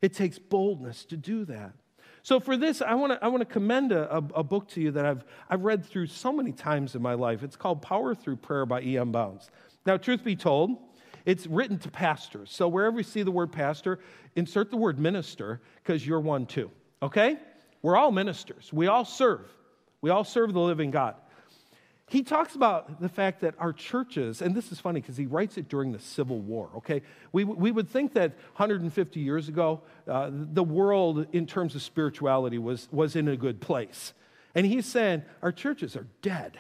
[0.03, 1.73] It takes boldness to do that.
[2.21, 4.91] So, for this, I want to I wanna commend a, a, a, book to you
[4.91, 7.43] that I've, I've read through so many times in my life.
[7.43, 9.11] It's called Power Through Prayer by E.M.
[9.11, 9.49] Bounds.
[9.85, 10.77] Now, truth be told,
[11.25, 12.51] it's written to pastors.
[12.51, 13.99] So wherever you see the word pastor,
[14.35, 16.71] insert the word minister because you're one too.
[17.01, 17.37] Okay?
[17.81, 18.71] We're all ministers.
[18.73, 19.49] We all serve.
[20.01, 21.15] We all serve the living God.
[22.09, 25.59] He talks about the fact that our churches, and this is funny because he writes
[25.59, 27.03] it during the Civil War, okay?
[27.31, 32.57] We, we would think that 150 years ago, uh, the world in terms of spirituality
[32.57, 34.13] was, was in a good place.
[34.55, 36.57] And he's saying our churches are dead.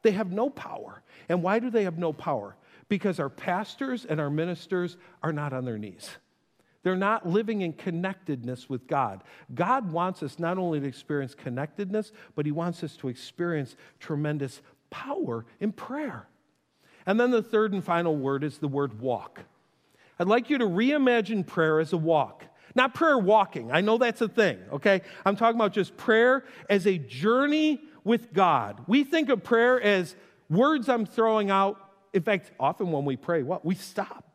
[0.00, 1.02] They have no power.
[1.28, 2.56] And why do they have no power?
[2.92, 6.10] Because our pastors and our ministers are not on their knees.
[6.82, 9.24] They're not living in connectedness with God.
[9.54, 14.60] God wants us not only to experience connectedness, but He wants us to experience tremendous
[14.90, 16.28] power in prayer.
[17.06, 19.40] And then the third and final word is the word walk.
[20.18, 22.44] I'd like you to reimagine prayer as a walk.
[22.74, 23.72] Not prayer walking.
[23.72, 25.00] I know that's a thing, okay?
[25.24, 28.82] I'm talking about just prayer as a journey with God.
[28.86, 30.14] We think of prayer as
[30.50, 33.64] words I'm throwing out in fact, often when we pray, what?
[33.64, 34.28] We stop.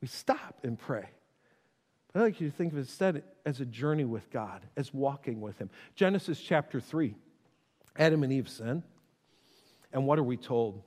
[0.00, 1.08] We stop and pray.
[2.12, 4.92] But I'd like you to think of it instead as a journey with God, as
[4.92, 5.70] walking with Him.
[5.94, 7.14] Genesis chapter 3,
[7.98, 8.82] Adam and Eve sin.
[9.92, 10.82] And what are we told?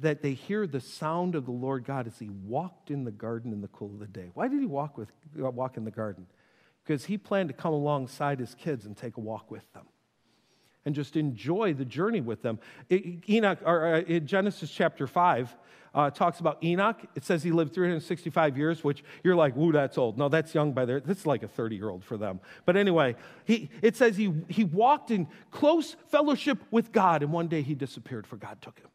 [0.00, 3.52] That they hear the sound of the Lord God as He walked in the garden
[3.52, 4.30] in the cool of the day.
[4.34, 6.26] Why did He walk, with, walk in the garden?
[6.84, 9.86] Because He planned to come alongside His kids and take a walk with them
[10.86, 12.58] and just enjoy the journey with them.
[12.90, 15.54] Enoch, or uh, Genesis chapter 5,
[15.94, 16.98] uh, talks about Enoch.
[17.14, 20.18] It says he lived 365 years, which you're like, woo, that's old.
[20.18, 21.00] No, that's young by there.
[21.00, 22.40] That's like a 30 year old for them.
[22.66, 27.48] But anyway, he, it says he, he walked in close fellowship with God, and one
[27.48, 28.88] day he disappeared, for God took him.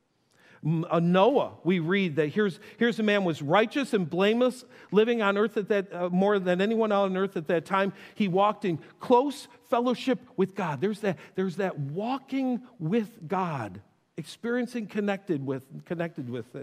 [0.64, 5.36] Uh, Noah, we read that here's, here's a man was righteous and blameless, living on
[5.36, 7.94] earth at that uh, more than anyone on earth at that time.
[8.14, 10.80] He walked in close fellowship with God.
[10.80, 13.82] There's that, there's that walking with God,
[14.18, 16.60] experiencing connected with, connected with, uh,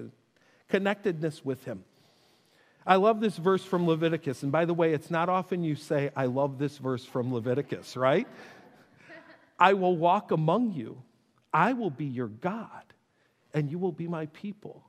[0.68, 1.82] connectedness with Him.
[2.86, 4.44] I love this verse from Leviticus.
[4.44, 7.96] And by the way, it's not often you say, I love this verse from Leviticus,
[7.96, 8.28] right?
[9.59, 11.03] I will walk among you,
[11.53, 12.88] I will be your God
[13.55, 14.84] and you will be my people.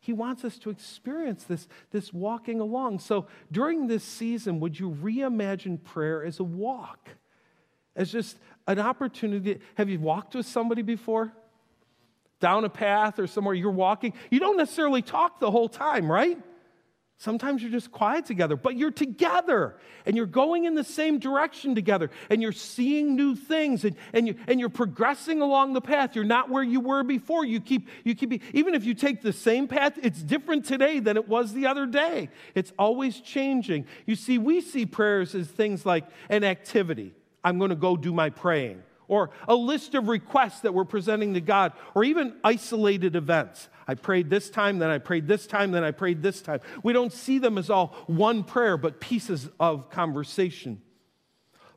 [0.00, 3.00] He wants us to experience this, this walking along.
[3.00, 7.10] So during this season, would you reimagine prayer as a walk?
[7.94, 9.60] As just an opportunity.
[9.74, 11.32] Have you walked with somebody before?
[12.40, 14.14] Down a path or somewhere you're walking?
[14.30, 16.38] You don't necessarily talk the whole time, right?
[17.20, 21.74] Sometimes you're just quiet together, but you're together and you're going in the same direction
[21.74, 26.16] together and you're seeing new things and, and, you, and you're progressing along the path.
[26.16, 27.44] You're not where you were before.
[27.44, 31.18] You keep, you keep, even if you take the same path, it's different today than
[31.18, 32.30] it was the other day.
[32.54, 33.84] It's always changing.
[34.06, 37.12] You see, we see prayers as things like an activity.
[37.44, 41.34] I'm going to go do my praying or a list of requests that we're presenting
[41.34, 43.68] to God, or even isolated events.
[43.88, 46.60] I prayed this time, then I prayed this time, then I prayed this time.
[46.84, 50.80] We don't see them as all one prayer, but pieces of conversation.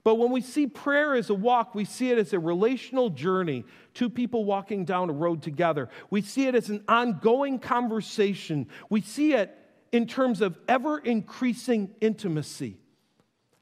[0.03, 3.63] But when we see prayer as a walk, we see it as a relational journey,
[3.93, 5.89] two people walking down a road together.
[6.11, 8.67] We see it as an ongoing conversation.
[8.89, 9.57] We see it
[9.91, 12.77] in terms of ever increasing intimacy.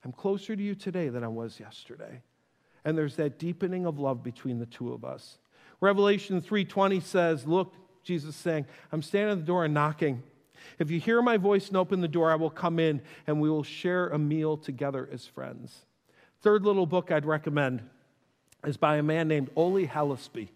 [0.03, 2.22] I'm closer to you today than I was yesterday.
[2.84, 5.38] And there's that deepening of love between the two of us.
[5.79, 7.73] Revelation 3:20 says, "Look,
[8.03, 10.23] Jesus saying, I'm standing at the door and knocking.
[10.79, 13.49] If you hear my voice and open the door, I will come in and we
[13.49, 15.86] will share a meal together as friends."
[16.41, 17.84] Third little book I'd recommend
[18.65, 20.49] is by a man named Ole Hallesby.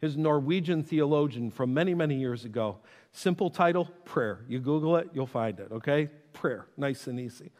[0.00, 2.78] He's a Norwegian theologian from many, many years ago.
[3.12, 4.44] Simple title Prayer.
[4.48, 6.10] You Google it, you'll find it, okay?
[6.32, 6.66] Prayer.
[6.76, 7.52] Nice and easy.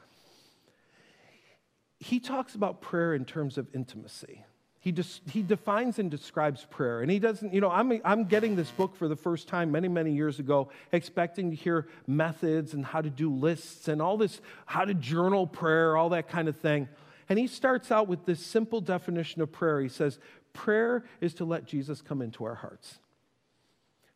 [2.02, 4.44] He talks about prayer in terms of intimacy.
[4.80, 4.92] He,
[5.30, 7.00] he defines and describes prayer.
[7.00, 9.86] And he doesn't, you know, I'm, I'm getting this book for the first time many,
[9.86, 14.40] many years ago, expecting to hear methods and how to do lists and all this,
[14.66, 16.88] how to journal prayer, all that kind of thing.
[17.28, 19.80] And he starts out with this simple definition of prayer.
[19.80, 20.18] He says,
[20.52, 22.98] Prayer is to let Jesus come into our hearts.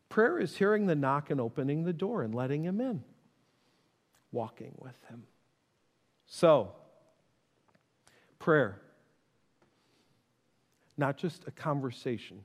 [0.09, 3.05] Prayer is hearing the knock and opening the door and letting him in,
[4.33, 5.23] walking with him.
[6.25, 6.73] So,
[8.39, 8.81] prayer,
[10.97, 12.43] not just a conversation,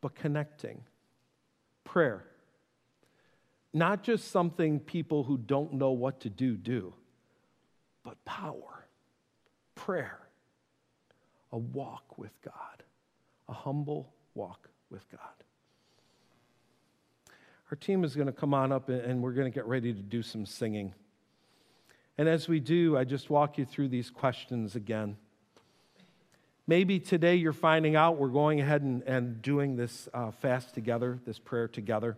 [0.00, 0.82] but connecting.
[1.84, 2.24] Prayer,
[3.72, 6.94] not just something people who don't know what to do do,
[8.04, 8.82] but power
[9.74, 10.20] prayer,
[11.50, 12.84] a walk with God,
[13.48, 15.20] a humble walk with God.
[17.70, 20.00] Our team is going to come on up and we're going to get ready to
[20.00, 20.94] do some singing.
[22.18, 25.16] And as we do, I just walk you through these questions again.
[26.66, 31.18] Maybe today you're finding out we're going ahead and, and doing this uh, fast together,
[31.26, 32.16] this prayer together,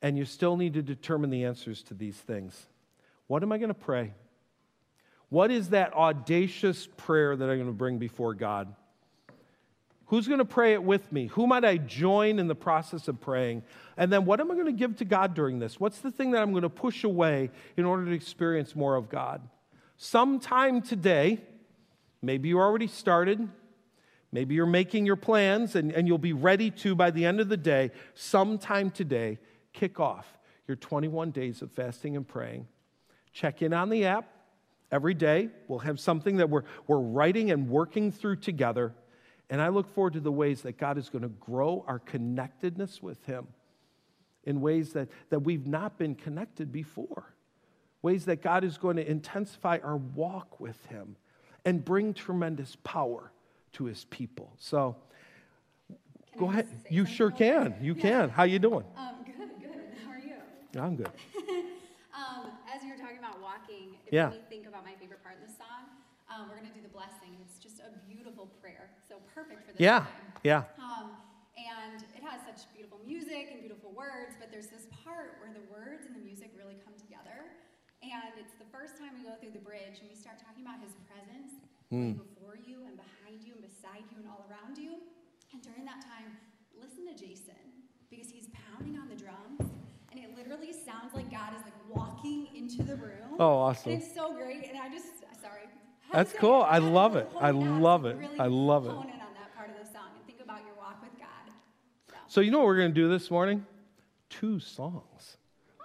[0.00, 2.66] and you still need to determine the answers to these things.
[3.26, 4.12] What am I going to pray?
[5.28, 8.74] What is that audacious prayer that I'm going to bring before God?
[10.08, 11.26] Who's going to pray it with me?
[11.28, 13.62] Who might I join in the process of praying?
[13.96, 15.78] And then what am I going to give to God during this?
[15.78, 19.08] What's the thing that I'm going to push away in order to experience more of
[19.08, 19.42] God?
[19.96, 21.40] Sometime today,
[22.22, 23.48] maybe you already started,
[24.32, 27.48] maybe you're making your plans and, and you'll be ready to, by the end of
[27.48, 29.38] the day, sometime today,
[29.72, 32.66] kick off your 21 days of fasting and praying.
[33.32, 34.26] Check in on the app
[34.90, 38.94] Every day, we'll have something that we're, we're writing and working through together.
[39.50, 43.02] And I look forward to the ways that God is going to grow our connectedness
[43.02, 43.46] with Him
[44.44, 47.34] in ways that, that we've not been connected before.
[48.02, 51.16] Ways that God is going to intensify our walk with Him
[51.64, 53.32] and bring tremendous power
[53.72, 54.52] to His people.
[54.58, 54.96] So,
[56.32, 56.68] Can go I ahead.
[56.90, 57.74] You something sure can.
[57.80, 58.28] You can.
[58.30, 58.84] How you doing?
[58.96, 59.70] Um, good, good.
[60.04, 60.80] How are you?
[60.80, 61.10] I'm good.
[62.18, 64.30] Um, as you were talking about walking, it Yeah.
[64.30, 65.67] made me think about my favorite part in the song.
[66.28, 67.32] Um, we're going to do the blessing.
[67.40, 68.92] It's just a beautiful prayer.
[69.08, 70.04] So perfect for this Yeah.
[70.04, 70.32] time.
[70.44, 70.64] Yeah.
[70.76, 71.16] Um,
[71.56, 75.64] and it has such beautiful music and beautiful words, but there's this part where the
[75.72, 77.48] words and the music really come together.
[78.04, 80.78] And it's the first time we go through the bridge and we start talking about
[80.84, 81.58] his presence
[81.90, 85.00] going before you and behind you and beside you and all around you.
[85.56, 86.36] And during that time,
[86.76, 87.58] listen to Jason
[88.12, 89.64] because he's pounding on the drums
[90.12, 93.34] and it literally sounds like God is like walking into the room.
[93.40, 93.92] Oh, awesome.
[93.92, 94.68] And it's so great.
[94.68, 95.17] And I just.
[96.12, 96.62] That's Had to say cool.
[96.62, 96.66] it.
[96.66, 97.28] I love it.
[97.40, 98.16] I love it.
[98.16, 98.90] really I love it.
[98.92, 101.52] Hone in on that part of the song and think about your walk with God.
[102.08, 102.14] So.
[102.28, 103.66] So, you know what we're going to do this morning?
[104.30, 105.36] Two songs.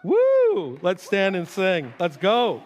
[0.03, 0.77] Woo!
[0.81, 1.93] Let's stand and sing.
[1.99, 2.61] Let's go.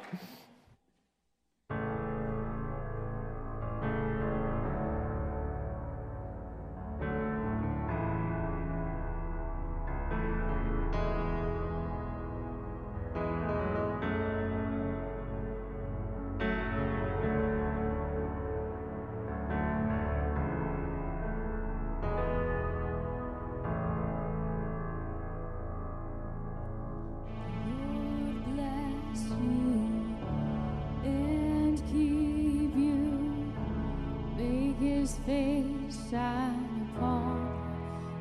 [36.10, 37.52] Shine upon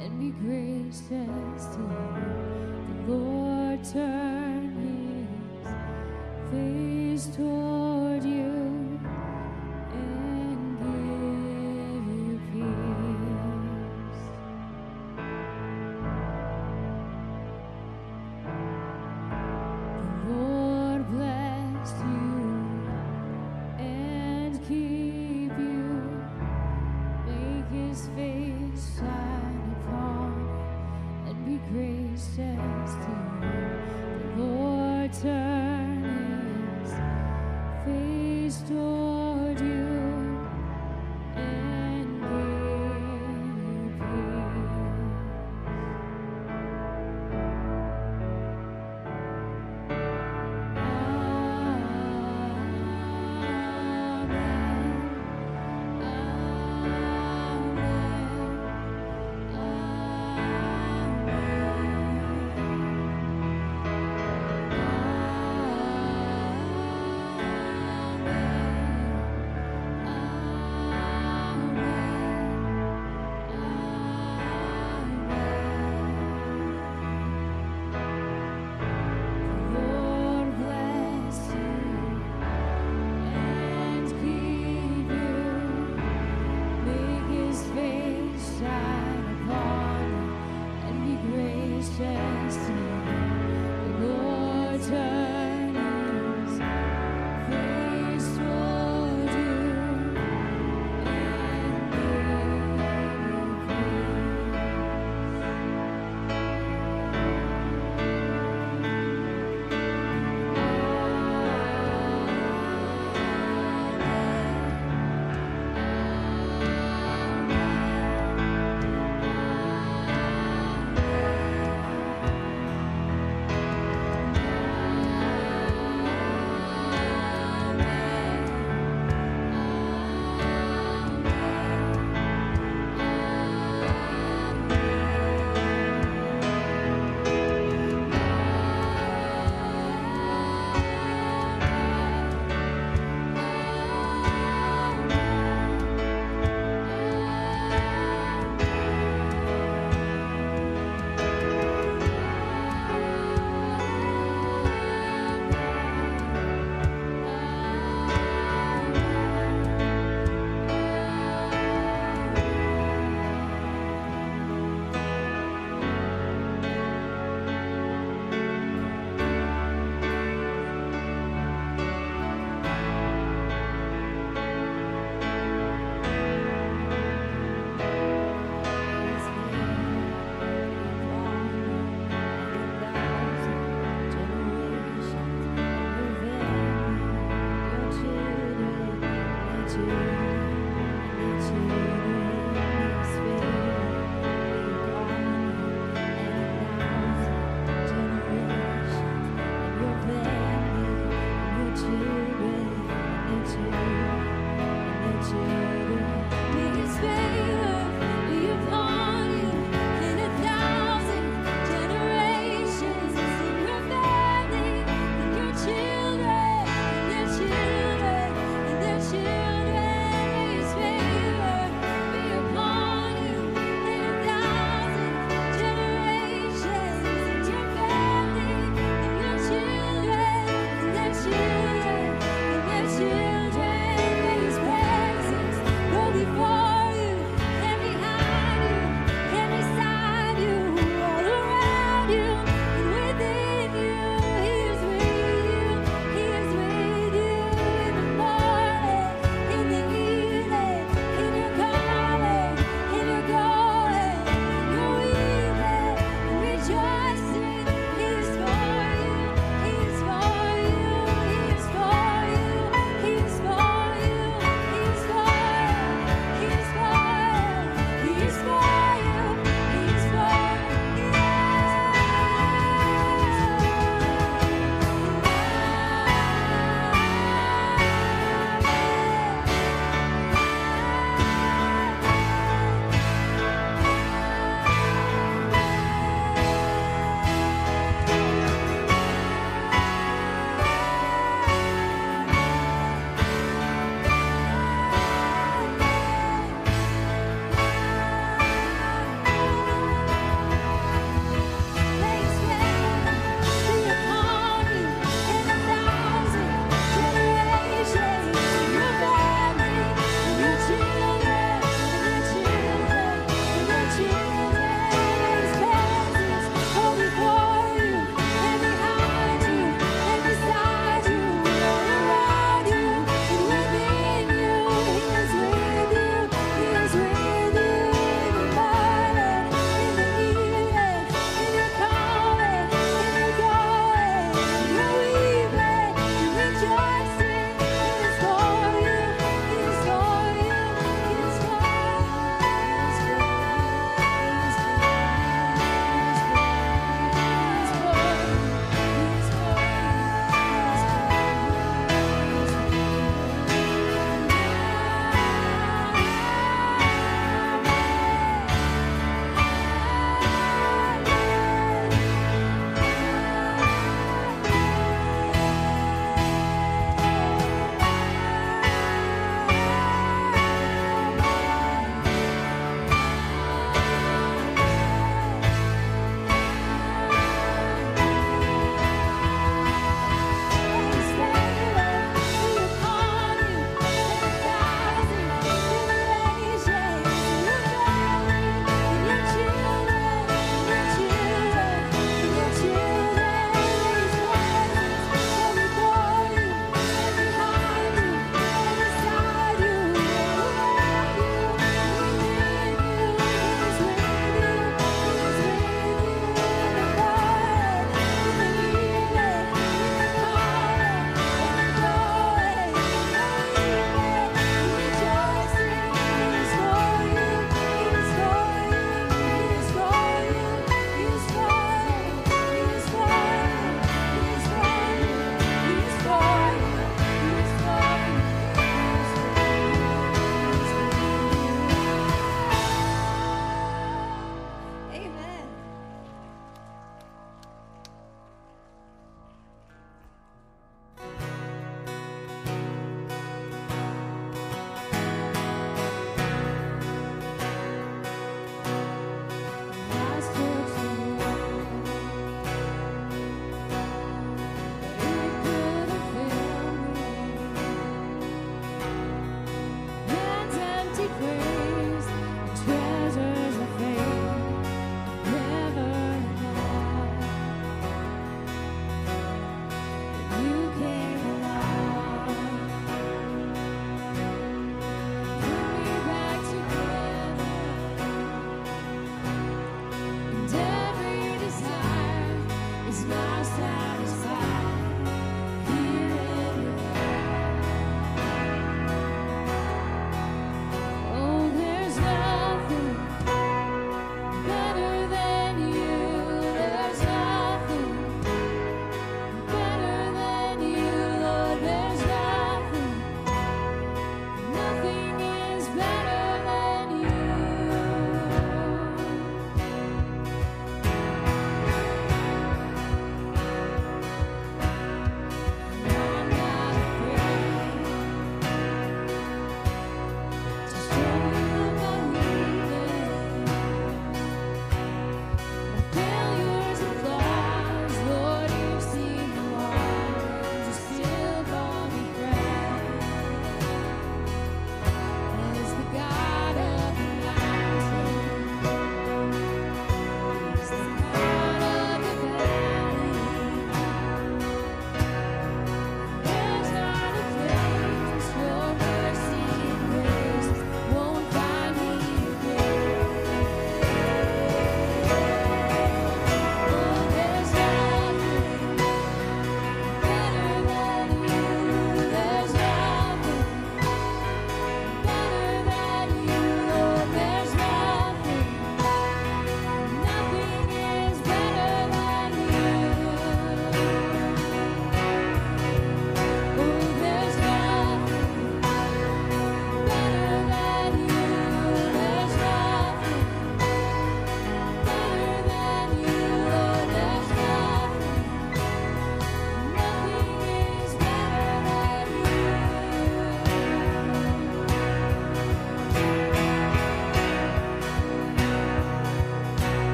[0.00, 3.06] and be gracious to you.
[3.06, 4.62] The Lord turn
[6.50, 7.57] his face toward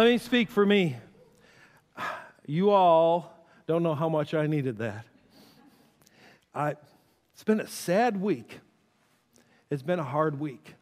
[0.00, 0.96] Let me speak for me.
[2.46, 5.04] You all don't know how much I needed that.
[6.54, 6.76] I,
[7.34, 8.60] it's been a sad week.
[9.68, 10.72] It's been a hard week.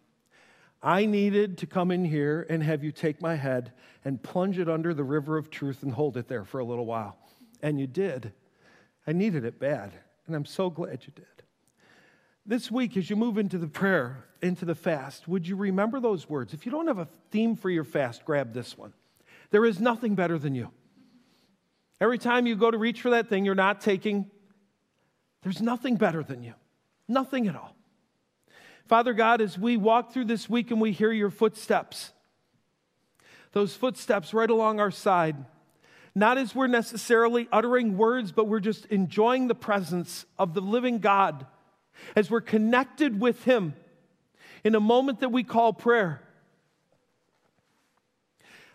[0.81, 3.73] I needed to come in here and have you take my head
[4.05, 6.87] and plunge it under the river of truth and hold it there for a little
[6.87, 7.19] while.
[7.61, 8.33] And you did.
[9.05, 9.95] I needed it bad,
[10.29, 11.27] and I'm so glad you did.
[12.47, 16.29] This week, as you move into the prayer, into the fast, would you remember those
[16.29, 16.55] words?
[16.55, 18.93] If you don't have a theme for your fast, grab this one.
[19.51, 20.71] There is nothing better than you.
[22.01, 24.31] Every time you go to reach for that thing, you're not taking,
[25.43, 26.55] there's nothing better than you.
[27.09, 27.75] Nothing at all.
[28.87, 32.13] Father God, as we walk through this week and we hear your footsteps,
[33.53, 35.37] those footsteps right along our side,
[36.15, 40.99] not as we're necessarily uttering words, but we're just enjoying the presence of the living
[40.99, 41.47] God
[42.17, 43.75] as we're connected with Him
[44.65, 46.23] in a moment that we call prayer.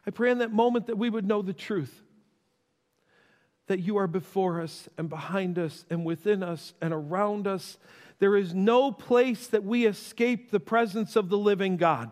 [0.05, 2.01] I pray in that moment that we would know the truth
[3.67, 7.77] that you are before us and behind us and within us and around us.
[8.19, 12.11] There is no place that we escape the presence of the living God,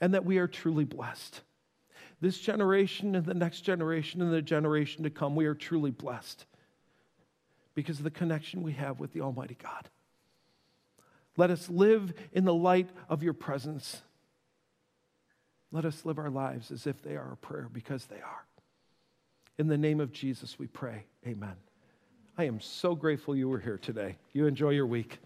[0.00, 1.40] and that we are truly blessed.
[2.20, 6.44] This generation and the next generation and the generation to come, we are truly blessed
[7.74, 9.88] because of the connection we have with the Almighty God.
[11.36, 14.02] Let us live in the light of your presence.
[15.72, 18.46] Let us live our lives as if they are a prayer because they are.
[19.58, 21.04] In the name of Jesus, we pray.
[21.26, 21.54] Amen.
[22.38, 24.16] I am so grateful you were here today.
[24.32, 25.18] You enjoy your week.